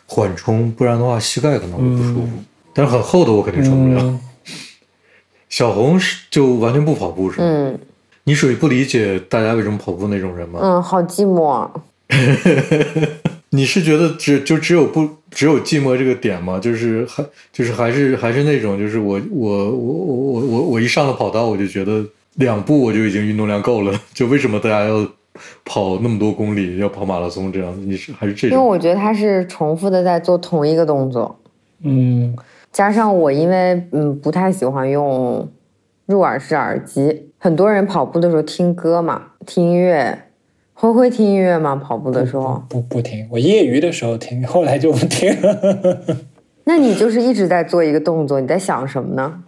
[0.06, 2.28] 缓冲，不然的话膝盖可能会不舒服。
[2.72, 4.00] 但是很厚的我肯定穿不了。
[4.02, 4.20] 嗯
[5.48, 7.46] 小红是就完全不跑步是吗？
[7.48, 7.78] 嗯
[8.24, 10.58] 你属于不理解大家为什么跑步那种人吗？
[10.60, 11.68] 嗯，好寂寞。
[13.50, 16.58] 你是觉得只就只有不只有寂寞这个点吗？
[16.58, 22.04] 就是还就是还是还是那种就是我我我我我我我一上了跑道我就觉得
[22.34, 25.06] 两步我就已经运动量够了， 就为什么大家要
[25.64, 27.74] 跑那么多公里，要跑马拉松这样？
[27.88, 28.58] 你是还是这因为？
[28.58, 31.38] 我觉得他是重复的在做同一个动作，
[31.82, 32.36] 嗯
[32.72, 35.48] 加上我因为嗯不太喜欢用
[36.06, 40.22] 入耳式耳机，很多人跑步的时候听歌嘛，听音乐。
[40.78, 41.74] 灰灰听音乐吗？
[41.74, 42.62] 跑步的时候？
[42.68, 45.98] 不不听，我业余的时候听，后来就不听了。
[46.64, 49.42] 那你就是一直在做一个动作，你在想什么呢？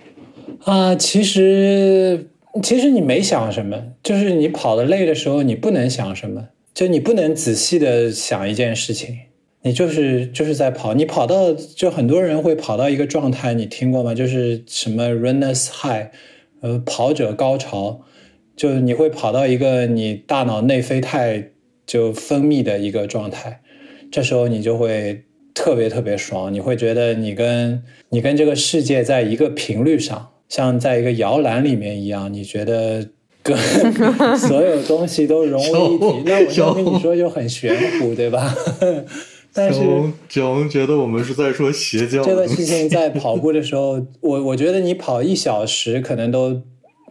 [0.64, 2.26] 啊，其实
[2.62, 9.16] 其实你没想什么，就是你跑的累的时候，你不能想什么，就你不能仔细的想一件事情，
[9.62, 14.14] 你就是就是在跑，你跑到就很多人会跑到一个状态，你听过吗？
[14.14, 16.08] 就是什么 runners high，
[16.60, 18.02] 呃，跑者高潮。
[18.56, 21.52] 就你会跑到一个你大脑内啡肽
[21.86, 23.60] 就分泌的一个状态，
[24.10, 25.22] 这时候你就会
[25.54, 33.06] 特别特别爽，你会觉得你跟你跟这个世界在一个频率上，像在一个摇篮里面一样，你觉得
[33.42, 33.56] 跟
[34.36, 36.22] 所有东西都融为一体。
[36.24, 38.54] 那我就跟你说就很玄乎，对吧？
[39.52, 39.80] 但是
[40.28, 42.22] 小红觉得我们是在说邪教。
[42.22, 46.62] 这个事情在跑步的 时候，我我觉得你跑一小时可能都。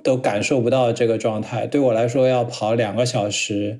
[0.04, 1.68] 都感受不到这个状态。
[1.68, 3.80] 对我来说，要跑两个小时、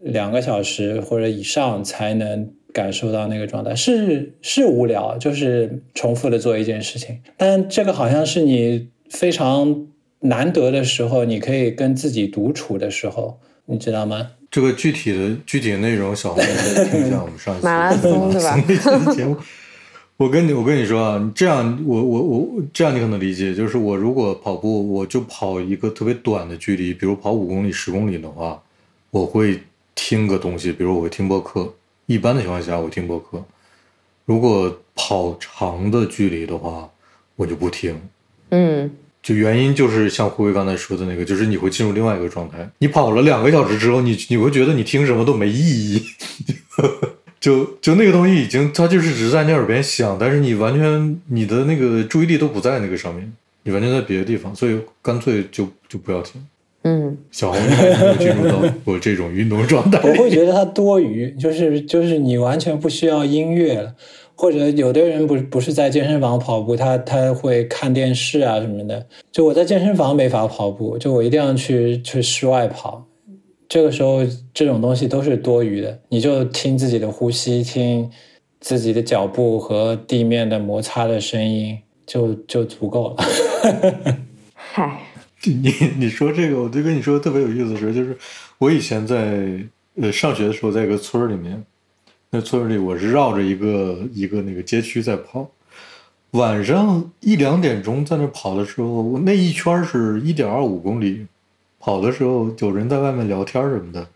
[0.00, 3.74] 两个小时或者以上才能感受到那个状态。
[3.74, 7.20] 是是无聊，就是重复的做一件事情。
[7.36, 9.86] 但这个好像是你非常
[10.20, 14.30] 难得的时候，你可以跟自己独处的时候，你知道吗？
[14.50, 19.14] 这个具体的具体的内容，小红可以听一下我们上一次马拉松 对吧？
[19.14, 19.36] 节目。
[20.18, 28.62] 我跟你我跟你说啊，你这样我我我这样你可能理解，就是我如果跑步，我就跑一个特别短的距离，比如跑五公里、十公里的话，
[29.10, 29.58] 我会
[29.94, 31.74] 听个东西，比如我会听播客，
[32.06, 33.42] 一般的情况下，我听播客。
[34.24, 36.88] 如果跑长的距离的话，
[37.36, 38.00] 我就不听。
[38.50, 38.90] 嗯，
[39.22, 42.70] 就原因就是像胡威刚才说的那个，就是你会进入另外一个状态。
[42.78, 46.06] 你跑了两个小时之后，你你会觉得你听什么都没意义。
[47.40, 53.32] 就就那个东西已经，它就是只是在你耳边响，但是你完全你的那个注意力都不在那个上面，
[53.64, 56.46] 你完全在别的地方，所以干脆就就不要听。
[56.84, 60.00] 嗯，小红还没有进入到我这种运动状态。
[60.02, 63.94] 我会觉得它多余，就是就是你完全不需要音乐了，
[64.34, 69.06] 或者有的人不不是在健身房跑步，他他会看电视啊什么的。
[69.30, 73.06] 就我在健身房没法跑步，就我一定要去去室外跑。
[73.68, 74.18] 这个时候
[74.52, 78.10] 这种东西都是多余的，你就听自己的呼吸，听
[78.58, 83.24] 自己的脚步和地面的摩擦的声音，就就足够了。
[84.52, 85.11] 嗨。
[85.50, 88.16] 你你说这个，我就跟你说特别有意思的事，就是
[88.58, 89.60] 我以前在
[89.96, 91.60] 呃上学的时候，在一个村里面，
[92.30, 95.50] 那村里我是绕着一个一个那个街区在跑，
[96.30, 101.26] 晚上一两点钟在那跑的时候，那一圈是一点二五公里，
[101.80, 104.06] 跑的时候有人在外面聊天什么的，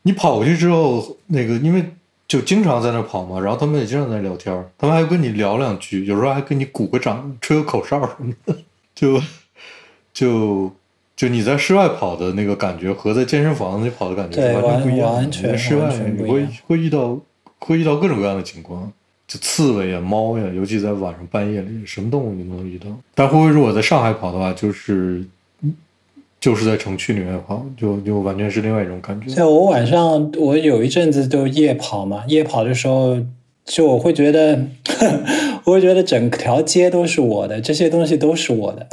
[0.00, 1.84] 你跑过去之后，那个因为
[2.26, 8.56] 就经常在那跑嘛，然后他们也经常在聊天，他们还跟你聊两句，有时候还跟你鼓个掌、吹个口哨什么的，
[8.94, 9.20] 就。
[10.14, 10.70] 就
[11.14, 15.12] 就你在室外跑的那个感觉和在健身房里跑的感觉是完全不一样。
[15.12, 17.18] 完全在室外你会会遇到
[17.58, 18.90] 会遇到各种各样的情况，
[19.26, 22.86] 就刺猬呀、猫呀，尤其在晚上半夜里，什么动物你都能遇到。
[23.14, 25.24] 但会不会如果在上海跑的话，就是
[26.40, 29.28] 就是在城区里面跑，就就完全是另外一种感觉。
[29.34, 33.18] 在我晚上我有一阵子都夜跑嘛，夜跑的时候。
[33.66, 34.62] 就我会觉得，
[35.64, 38.86] 我会觉得整条街都是我的，这些东西都是我的。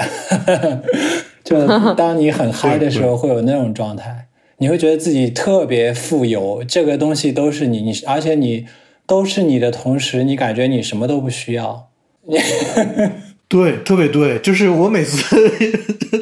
[1.43, 8.65] 就当你很嗨的时候，会有那种状态，你会觉得自己特别富有，这个东西都是你，你而且你
[9.05, 11.89] 都是你的同时，你感觉你什么都不需要。
[13.49, 15.36] 对，特别对，就是我每次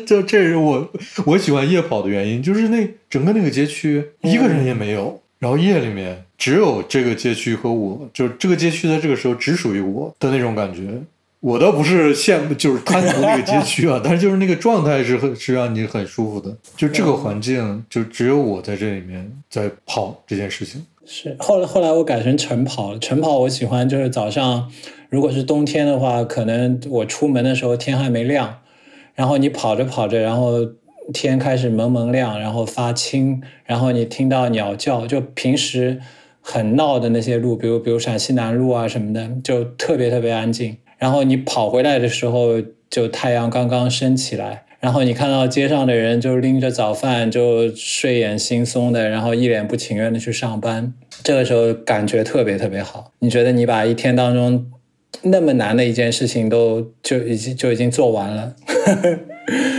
[0.07, 0.89] 就这是我
[1.27, 5.21] 我喜欢夜跑的原因，就是那整个那个街区一个人也没有。
[5.39, 11.01] 然后夜里面只有这个街区和我，就这个街区在这个时候只属于我的那种感觉。
[11.39, 16.53] 我倒不是羡慕，就是贪图那个街区啊， 但是就是那个状态是很是让你很舒服的。
[16.75, 20.85] 就这个环境，就只有我在这里面在跑这件事情。
[21.05, 24.69] 是后来后来我改成晨跑了，晨跑我喜欢就是早上，
[25.09, 28.57] 如果是冬天的话，可能我出门的时候天还没亮，
[29.15, 30.67] 然后你跑着跑着，然后。
[31.13, 35.99] 天开始蒙蒙亮，然后发青，然后你听到鸟叫，就平时
[36.41, 40.77] 很闹的那些路，比如比如陕西南路啊什么的，就特别特别安静。
[40.97, 50.93] 然后你跑回来的时候，就太阳刚刚升起来，然后你看到街上的人就拎着早饭，就睡眼惺忪的，然后一脸不情愿的去上班。
[51.23, 53.11] 这个时候感觉特别特别好。
[53.19, 54.65] 你觉得你把一天当中
[55.23, 58.55] 那么难的一件事情都就已经就已经做完了。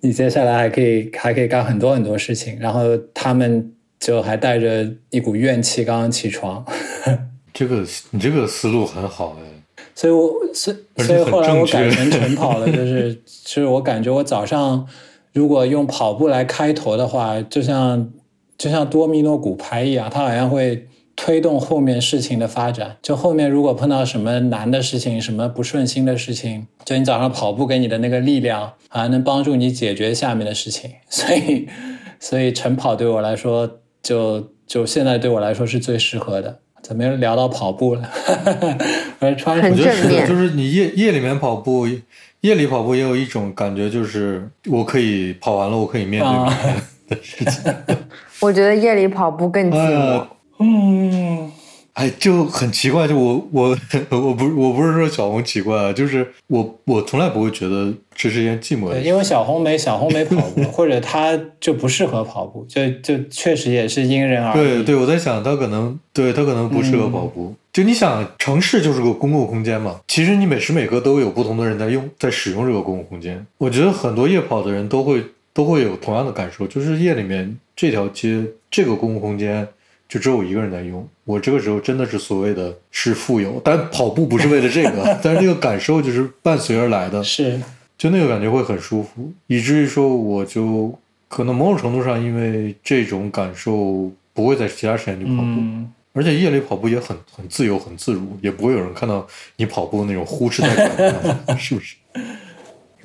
[0.00, 6.64] 你接下来还可以还可以干很多很多事情，然后他们就还带着一股怨气刚刚起床。
[7.52, 14.86] 这个你这个思路很好哎，所以我所所以后来我改成晨跑了， 就是就是我感觉我早上
[15.32, 18.10] 如果用跑步来开头的话，就像
[18.56, 20.86] 就像多米诺骨牌一样，它好像会。
[21.22, 30.90] 推动后面事情的发展，就后面如果碰到什么难的事情、什么不顺心的事情，就你早上跑步给你的那个力量，还能帮助你解决下面的事情。
[31.10, 31.68] 所以，
[32.18, 33.70] 所以晨跑对我来说，
[34.02, 36.60] 就就现在对我来说是最适合的。
[36.80, 38.02] 怎么又聊到跑步了？
[39.20, 41.86] 很正面，就是你夜夜里面跑步，
[42.40, 46.76] 夜里跑步也有一种感觉，就是我可以跑完了，我可以面对明天
[47.08, 47.74] 的事情。
[48.40, 50.24] 我觉得夜里跑步更寂寞。
[50.62, 51.50] 嗯，
[51.94, 53.76] 哎，就很奇怪，就我我
[54.10, 64.54] 我不我不是说小红奇怪啊，就是我我从来不会觉得这是一件寂寞的事，因为小红没小红没跑步，或者她就不适合跑步，就就确实也是因人而异。
[64.54, 67.54] 对对，我在想她可能对她可能不适合跑步。
[67.72, 73.46] 就你想，城市就是个公共空间嘛，其实你每时每刻都有不同的人在用在使用这个公共空间。
[73.58, 79.66] 我觉得很多夜跑的人都会都会有同样的感受，就是夜里面这条街这个公共空间。
[80.10, 87.60] 就只有我一个人在用，我这个时候真的是所谓的是富有，但跑步不是为了这个， 但是那个感受就是伴随而来的，是，
[87.96, 90.92] 就那个感觉会很舒服，以至于说我就
[91.28, 95.60] 可能某种程度上因为这种感受不会在其他时间去跑步，
[96.12, 99.24] 而且夜里跑步也很很自由很自如，也不会有人看到
[99.58, 101.94] 你跑步那种呼哧带喘， 是不是？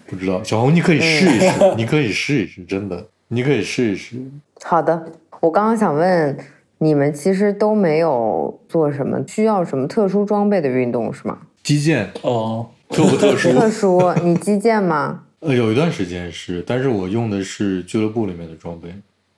[0.08, 4.16] 不知道，小红你可以试一试，你可以试一试，真的，你可以试一试。
[4.64, 6.36] 好的，我刚刚想问。
[6.80, 11.38] 你们其实都没有做什么需要什么特殊装备的运动是吗？
[11.64, 13.52] 击剑哦，特不特殊？
[13.58, 15.24] 特殊，你击剑吗？
[15.40, 18.90] 呃，有一段时间是，但是我用的是俱乐部里面的装备。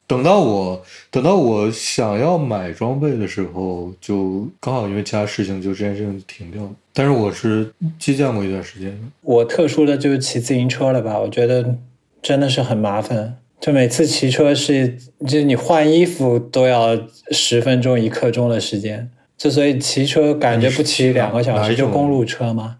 [0.06, 0.82] 等到我
[1.12, 6.70] 等到我想要买装备的时候，就刚好因为其他事情，就这件事情停掉了。
[6.94, 7.70] 但是我是
[8.00, 8.98] 击剑过一段时间的。
[9.22, 11.20] 我特殊的就是骑自行车了吧？
[11.20, 11.76] 我觉得
[12.22, 14.97] 真的是很麻烦，就每次骑车是，
[15.28, 16.97] 就你换衣服都要
[17.32, 22.78] 十分钟一刻钟的时间，就所以骑车感觉不骑两个小时，就公路车嘛。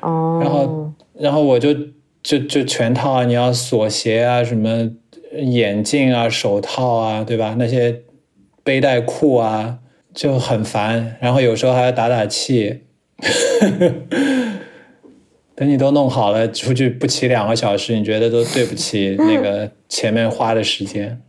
[0.00, 1.74] 哦，然后然后我就
[2.22, 4.90] 就就全套啊，你要锁鞋啊，什么
[5.32, 7.56] 眼镜啊、手套啊，对吧？
[7.58, 8.02] 那些
[8.62, 9.78] 背带裤啊
[10.14, 12.82] 就很烦，然后有时候还要打打气。
[15.56, 21.20] 等你都弄好了，出去不骑两个小时，你觉得都对不起 那个前面花的时间。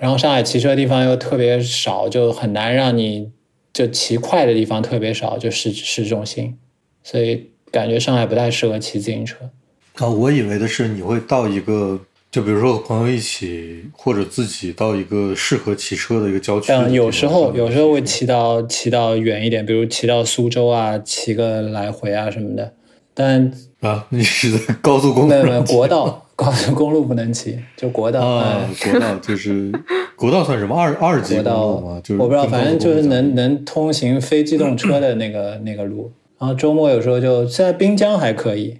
[0.00, 3.30] 然后上海骑车地方又特别少，就很难让你
[3.72, 6.56] 就骑快的地方特别少，就市市中心，
[7.02, 9.50] 所以感觉上海不太适合骑自行车。
[9.94, 16.72] 啊，我以为的是你会到一个，就比如说和朋友一起，或者自己到一个适合骑车的一个郊区。
[16.72, 22.72] 嗯，有时候有时候会骑到骑到远一点，比如骑到苏州啊，骑个来回啊什么的。
[23.14, 28.20] 但啊，你是在 高速公路国道， 高速公路不能骑，就国道。
[28.26, 29.70] 啊嗯，国道就是
[30.16, 32.00] 国道算什么二二级国道吗？
[32.02, 36.10] 就是我不知道，反正就是能能通行非机动车的那个 那个路。
[36.38, 38.78] 然后周末有时候就现在滨江还可以，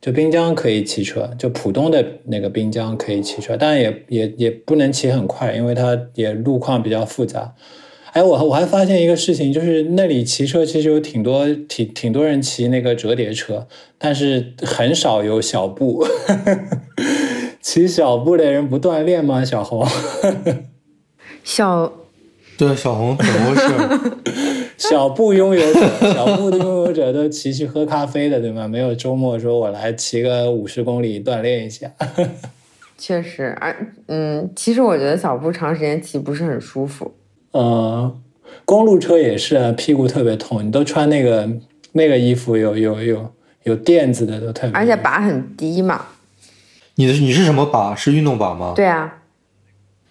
[0.00, 7.52] 就滨江可以骑车，就浦东的那个滨江可以骑车，但也也也不能骑很快，因为它也路况比较复杂。
[8.12, 13.66] 哎，我我还发现一个事情，就是那里骑车其实有挺多挺挺多人骑那个折叠车，
[13.98, 16.06] 但是很少有小步。
[17.62, 19.44] 骑小步的人不锻炼吗？
[19.44, 19.86] 小红，
[21.44, 21.90] 小
[22.58, 24.22] 对小红怎么回事？
[24.76, 25.80] 小步拥有者，
[26.12, 28.66] 小步的拥有者都骑去喝咖啡的，对吗？
[28.68, 31.90] 没有周末说我来骑个五十公里锻炼一下。
[32.98, 33.74] 确实，而
[34.08, 37.14] 嗯，其实我觉得小步长时间骑不是很舒服。
[37.52, 38.14] 呃，
[38.64, 40.66] 公路车也是啊，屁股特别痛。
[40.66, 41.48] 你都穿那个
[41.92, 43.32] 那个衣服有有有
[43.62, 46.06] 有垫子的都特别，而且把很低嘛。
[46.96, 47.94] 你的你是什么把？
[47.94, 48.74] 是运动把吗？
[48.76, 49.14] 对啊，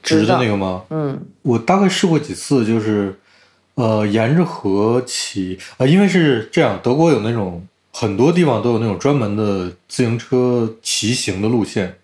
[0.02, 0.84] 直的那个吗？
[0.89, 3.16] 嗯，我大概试过几次，就是
[3.76, 11.98] 呃沿着河骑啊、因为是这样，德国有那种很多地方都有那种专门的自行车骑行的路线，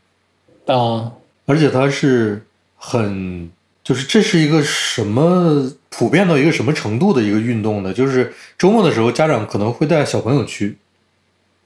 [0.67, 1.11] 啊，
[1.45, 3.49] 而且它是很
[3.87, 7.93] 就是这是一个什么普遍到一个什么程度的一个运动呢？
[7.93, 10.75] 就是周末的时候，家长可能会带小朋友去，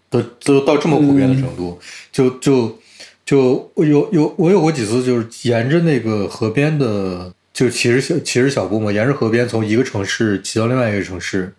[0.07, 1.79] 都都到这么普遍的程度，
[2.11, 2.77] 就就
[3.25, 11.51] 就我有有我有过几次，就是沿着那个河边的，就骑着小骑着小步嘛，沿着河边从一个城市骑到另外一个城市，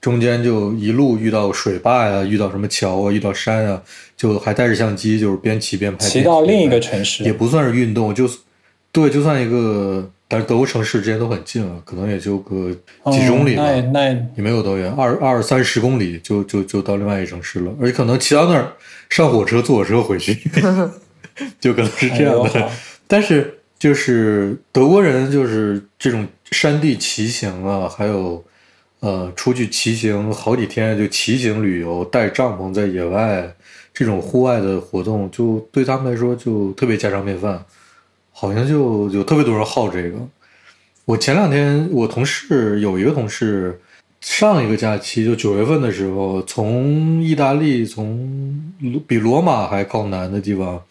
[0.00, 3.80] 中间就一路遇到水坝呀，遇到什么桥啊，遇到山啊，
[4.16, 6.04] 就还带着相机，就是边骑边拍。
[6.04, 8.28] 骑到另一个城市也不算是运动，就
[8.92, 12.70] 对，就算一个，但是德国城市之间都很近了，可能也就个
[13.12, 18.72] 几公里吧，哦那那也没有多远，二二三十公里就就就到另外一个城市了，而且可能骑到那儿
[19.08, 20.34] 上火车坐火车回去，
[21.60, 22.50] 就可能是这样的。
[22.60, 22.70] 哎
[23.06, 28.44] 但是就是德国人就是这种山地骑行啊，还有
[29.00, 33.52] 呃出去骑行好几天就骑行旅游，带帐篷在野外
[33.92, 37.64] 这种户外的活动，就对他们来说就特别家常便饭，
[38.40, 40.16] 好像就有特别多人好这个。
[41.04, 43.78] 我前两天我同事有一个同事，
[44.22, 48.72] 上一个假期就九月份的时候，从意大利从
[49.06, 50.82] 比罗马还靠南的地方，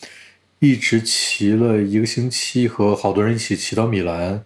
[0.60, 4.43] 一直骑了一个星期，和好多人一起骑到米兰，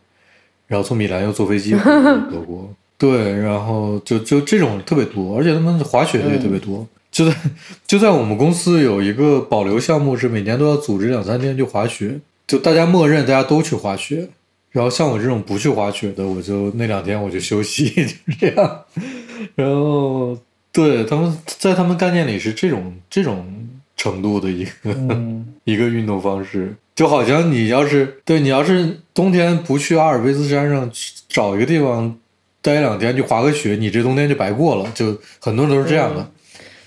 [0.68, 1.84] 然后从米兰又坐飞机 回
[2.32, 2.74] 德国。
[2.98, 6.88] 对，然后就就这种特别多，而且他们滑雪的也特别多。
[7.12, 7.36] 就在
[7.86, 14.30] 就在我们公司有一个保留项目，是每年都要组织两三天去滑雪，就大家默认大家都去滑雪。
[14.72, 18.82] 然后像我这种不去滑雪的，我就那两天我就休息， 就是这样。
[19.54, 20.36] 然后
[20.72, 23.46] 对他们在他们概念里是这种这种
[23.96, 30.90] 程度的一个、嗯 一个运动方式，就好像你要是对你要是冬天不去阿尔卑斯山上
[31.30, 32.18] 找一个地方
[32.64, 34.92] 待两天去滑个雪，你这冬天就白过了。
[34.96, 36.28] 就很多人都是这样的。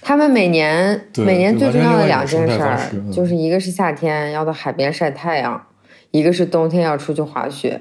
[0.07, 2.79] 他们每年每年最重要的两件事儿
[3.13, 5.61] 就是一个是夏天要到海边晒太阳，
[6.13, 7.81] 一个是冬天要出去滑雪，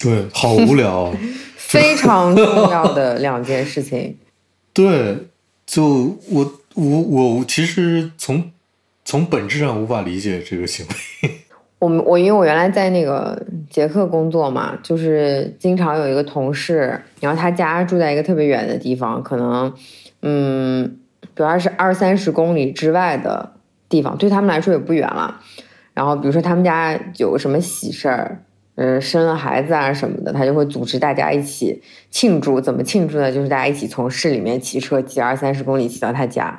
[0.00, 1.16] 对，好无聊啊。
[1.58, 4.16] 非常重要的两件事情。
[4.72, 5.18] 对，
[5.66, 8.50] 就我我我其实从
[9.04, 11.30] 从本质上无法理解这个行为。
[11.78, 13.38] 我们我因为我原来在那个
[13.68, 19.70] 捷克工作嘛，就是经常有一个同事，然后他家住在一个特别远的地方，可能
[20.22, 20.98] 嗯，
[21.34, 23.52] 主要是二三十公里之外的
[23.88, 25.40] 地方，对他们来说也不远了。
[25.94, 28.42] 然后比如说他们家有什么喜事儿，
[28.76, 32.60] 嗯，生了孩子啊什么的，他就会组织大家一起庆祝。
[32.60, 33.30] 怎么庆祝呢？
[33.30, 36.58] 就是大家一起从市里面骑车骑二三十公里骑到他家。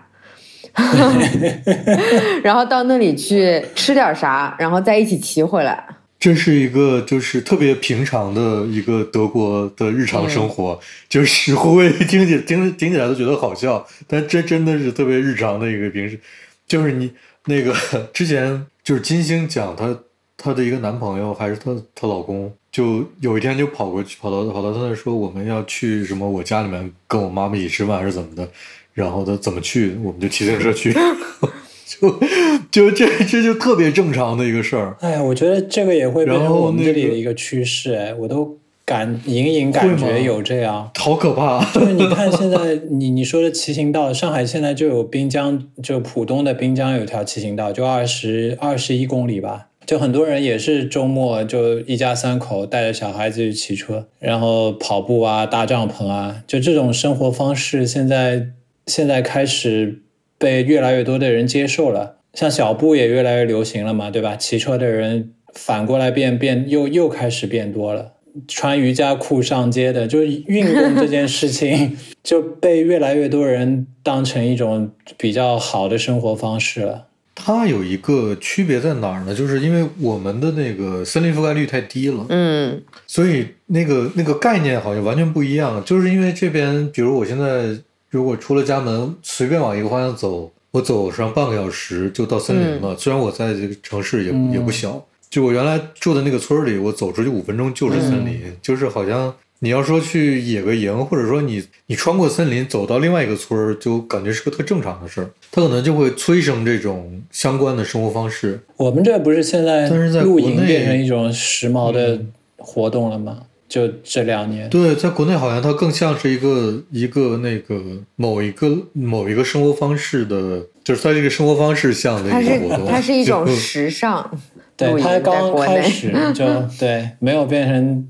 [2.43, 5.83] 然后到那里去吃点啥，然后再一起骑回来。
[6.23, 16.17] 这是一个就是特别平常的一个德国的日常生活，就是会听起听听起来都觉得好笑，但这真的是特别日常的一个平时。
[16.65, 17.11] 就是你
[17.47, 17.75] 那个
[18.13, 19.93] 之前就是金星讲她
[20.37, 28.49] 她的一个男朋友还是她她老公，就有一天就跑过去跑到跑到她那说我们要去什么我家里面跟我妈妈一起吃饭还是怎么的。
[28.93, 30.95] 然后他怎么去，我们就骑自行车去，
[32.71, 34.95] 就 就这这就特别正常的一个事儿。
[35.01, 41.63] 哎呀，我觉得这个也会变成我们这里的一个趋势，哎，我都感隐隐感觉有这样，好可怕。
[41.73, 49.67] 就是你 看现在你你说的骑行道，上海现在就有滨江，就浦东的滨江有条骑行道，就二十二十一公里吧。
[49.85, 58.47] 就很多人也是周末就一家三口带着小孩子去骑车，然后跑步啊，搭帐篷啊，就这种生活方式现在。
[58.85, 60.02] 现在开始
[60.43, 64.35] 被越来越多的人接受了，像小布也越来越流行了嘛，对吧？
[64.35, 68.11] 骑车的人反过来变变又又开始变多了，
[68.45, 77.07] 穿瑜伽裤上街的，就是运动这件事情 就被越来越多人当成一种比较好的生活方式了。
[77.33, 79.33] 它有一个区别在哪儿呢？
[79.33, 85.81] 就是因为我们的那个森林覆盖率太低了，嗯，所以那个那个概念好像完全不一样。
[85.85, 87.77] 就是因为这边，比如我现在。
[88.13, 92.95] 如果出了家门，随便往一个方向走，我走上半个小时就到森林了。
[92.95, 98.39] 虽然我在这个城市也也不小，就我原来住的那个村里，我走出去五分钟就是森林。
[98.61, 105.31] 就是好像你要说去野个营，或者说你你穿过森林走到另外一个村，就感觉是个特正常的事儿。
[105.51, 108.59] 它可能就会催生这种相关的生活方式。
[108.77, 109.89] 我们这不是现在
[110.21, 112.21] 露营变成一种时髦的
[112.57, 113.39] 活动了吗？
[113.73, 117.81] 就这两年，对，在国内好像它更像是一个一个那个
[118.15, 124.29] 某一个某一个生活方式的，就是它这个生活方式像的一个活动，它是一种时尚。
[124.77, 126.45] 对，它刚开始 就
[126.79, 128.07] 对，没有变成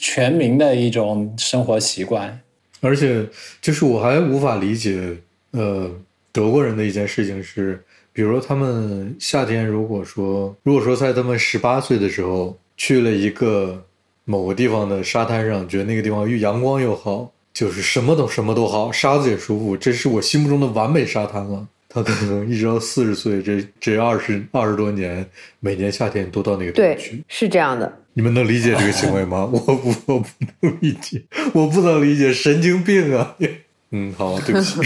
[0.00, 2.40] 全民的一种生活习惯。
[2.80, 3.26] 而且，
[3.60, 5.16] 就是我还无法理解，
[5.50, 5.90] 呃，
[6.30, 7.82] 德国人的一件事情是，
[8.12, 13.84] 比如说他们夏天，如果说如果说在他们十八岁的时候去了一个。
[14.32, 21.66] 某个地方的沙滩上，觉得那个地方又阳光又好，就是什么都什么都好，沙子也舒服，这是我心目中的完美沙滩了。
[21.86, 25.28] 他可能一直到四十岁，这这二十二十多年，
[25.60, 27.92] 每年夏天都到那个地方去，是这样的。
[28.14, 29.44] 你们能理解这个行为吗？
[29.52, 30.26] 我不，我不
[30.60, 31.22] 能理解，
[31.52, 33.36] 我不能理解，神经病啊！
[33.92, 34.80] 嗯，好，对不起。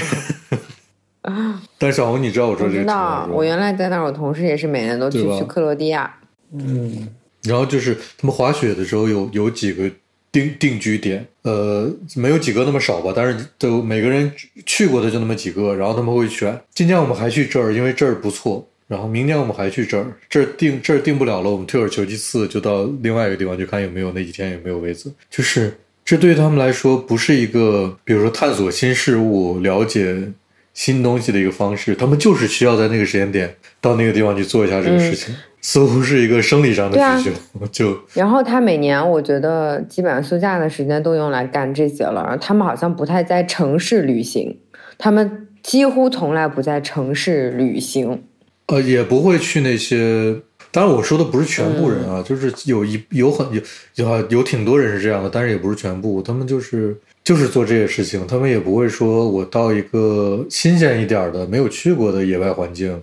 [1.78, 2.80] 但小红，你知道我说这个？
[2.80, 6.12] 知道，我原来在那儿，我同事也是每年都去去克罗地亚。
[6.52, 7.08] 嗯。
[7.46, 9.90] 然后就是他们滑雪的时候有有几个
[10.30, 14.30] 定定居点，呃，没有几个那么少吧，但是都每个人
[14.64, 15.74] 去过的就那么几个。
[15.74, 18.68] 然后他们会选，今年我们还去这儿，因为这儿不错。
[18.88, 25.12] 然后明年我们还去这儿，这儿定这儿定不了了，我们退而求其次，就到另外一个地方去看有没有那几天有没有位子。
[25.28, 30.30] 就是这对于他们来说不是一个，比如说探索新事物、了解
[30.76, 35.34] 新东西的一个方式，他们就是需要在那个时间点到那个地方去做一下这个事情。
[35.62, 42.22] 似乎是一个生理上的需求，就然后他每年我觉得基本上休假的时间都用来干这些了。
[42.22, 44.58] 然后他们好像不太在城市旅行，
[44.96, 48.22] 他们几乎从来不在城市旅行。
[48.66, 50.36] 呃，也不会去那些。
[50.70, 53.60] 当然，我说的不是全部人啊，就是有一有很有
[53.94, 56.20] 有有挺多人是这样的，但是也不是全部。
[56.22, 63.02] 他们就是就是做这些事情，他们也不会说我到一个新鲜一点的、没有去过的野外环境。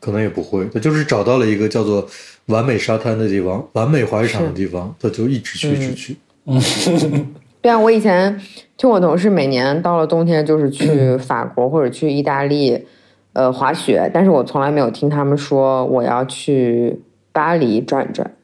[0.00, 2.06] 可能也不会，他就是找到了一个叫做
[2.48, 6.16] 完美沙滩的地方，完美滑雪场的地方，他就一直去，一直去。
[7.62, 8.38] 对啊，我以前
[8.76, 12.78] 听我同事每年到了冬天就是去 法国或者去意大利，
[13.34, 16.98] 呃，滑雪，但是我从来没有听他们说我要去
[17.32, 18.34] 巴黎转转，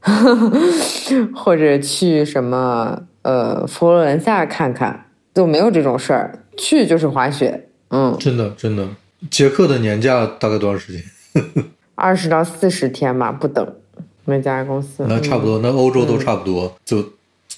[1.34, 7.68] 或者去什么呃佛罗伦萨看看，就没有这种事儿，去就是滑雪。
[7.90, 8.88] 嗯，真的，真的。
[9.30, 11.02] 捷克的年假大概多长时间？
[11.94, 13.66] 二十到四十天吧，不等。
[14.24, 17.02] 每家公司那差不多，那欧洲都差不多，就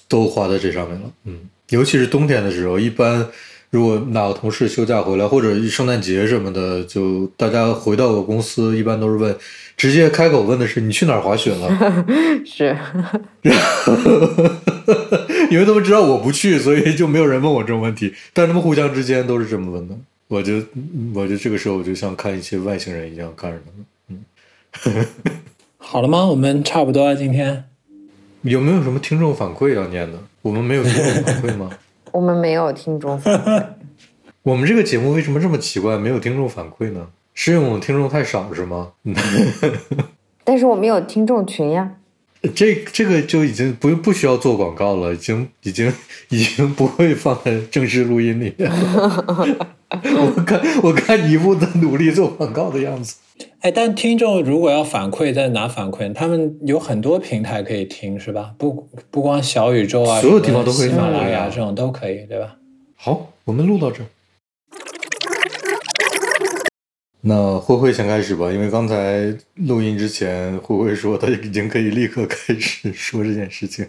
[0.08, 1.10] 都花在这上面了。
[1.24, 1.40] 嗯，
[1.70, 3.26] 尤其是冬天的时候，一般
[3.70, 9.36] 如果哪个同事休假回来，或者圣诞节什么的，就大家回到我公司，一般都是问，
[9.76, 12.04] 直接开口问的是你去哪儿滑雪了？
[12.44, 12.76] 是，
[15.50, 18.12] 因为他们知道我不去，所以就没有人问我这种问题。
[18.32, 19.94] 但他们互相之间都是这么问的。
[20.26, 20.54] 我就
[21.14, 24.24] 我就这个时候我就像看一些外星人一样看着他们。
[24.86, 25.06] 嗯，
[25.78, 26.26] 好了吗？
[26.26, 27.64] 我们差不多了，今天
[28.42, 30.18] 有没有什么听众反馈要念的？
[30.42, 31.70] 我们没有听众反馈吗？
[32.12, 33.64] 我们没有听众反馈。
[34.42, 35.98] 我们这个节目为什么这么奇怪？
[35.98, 37.06] 没有听众反馈呢？
[37.34, 38.92] 是因为我们听众太少是吗？
[40.44, 41.90] 但是我们有听众群呀。
[42.54, 45.92] 这这个就已经不不需要做广告了，已经已经
[46.30, 49.66] 已经不会放在正式录音里面了。
[49.92, 53.16] 我看我看你不的努力做广告的样子。
[53.60, 56.14] 哎，但听众如果要反馈，在哪反馈？
[56.14, 58.54] 他们有很多平台可以听，是吧？
[58.56, 62.56] 不不光小宇宙啊，所有地方都可以，喜马拉雅这种都可以，对吧？
[62.96, 64.02] 好，我们录到这。
[67.22, 73.86] 那慧慧先开始吧，因为刚才录音之前，慧慧说她已经可以立刻开始说这件事情。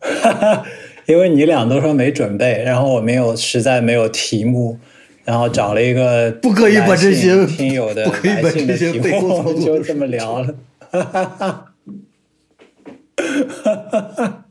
[1.06, 4.78] 因为你俩都说没准备，然后我没有，实在没有题目。
[5.24, 10.54] 然后找了一个不可以把这些听友的来信的题目，就这么聊了。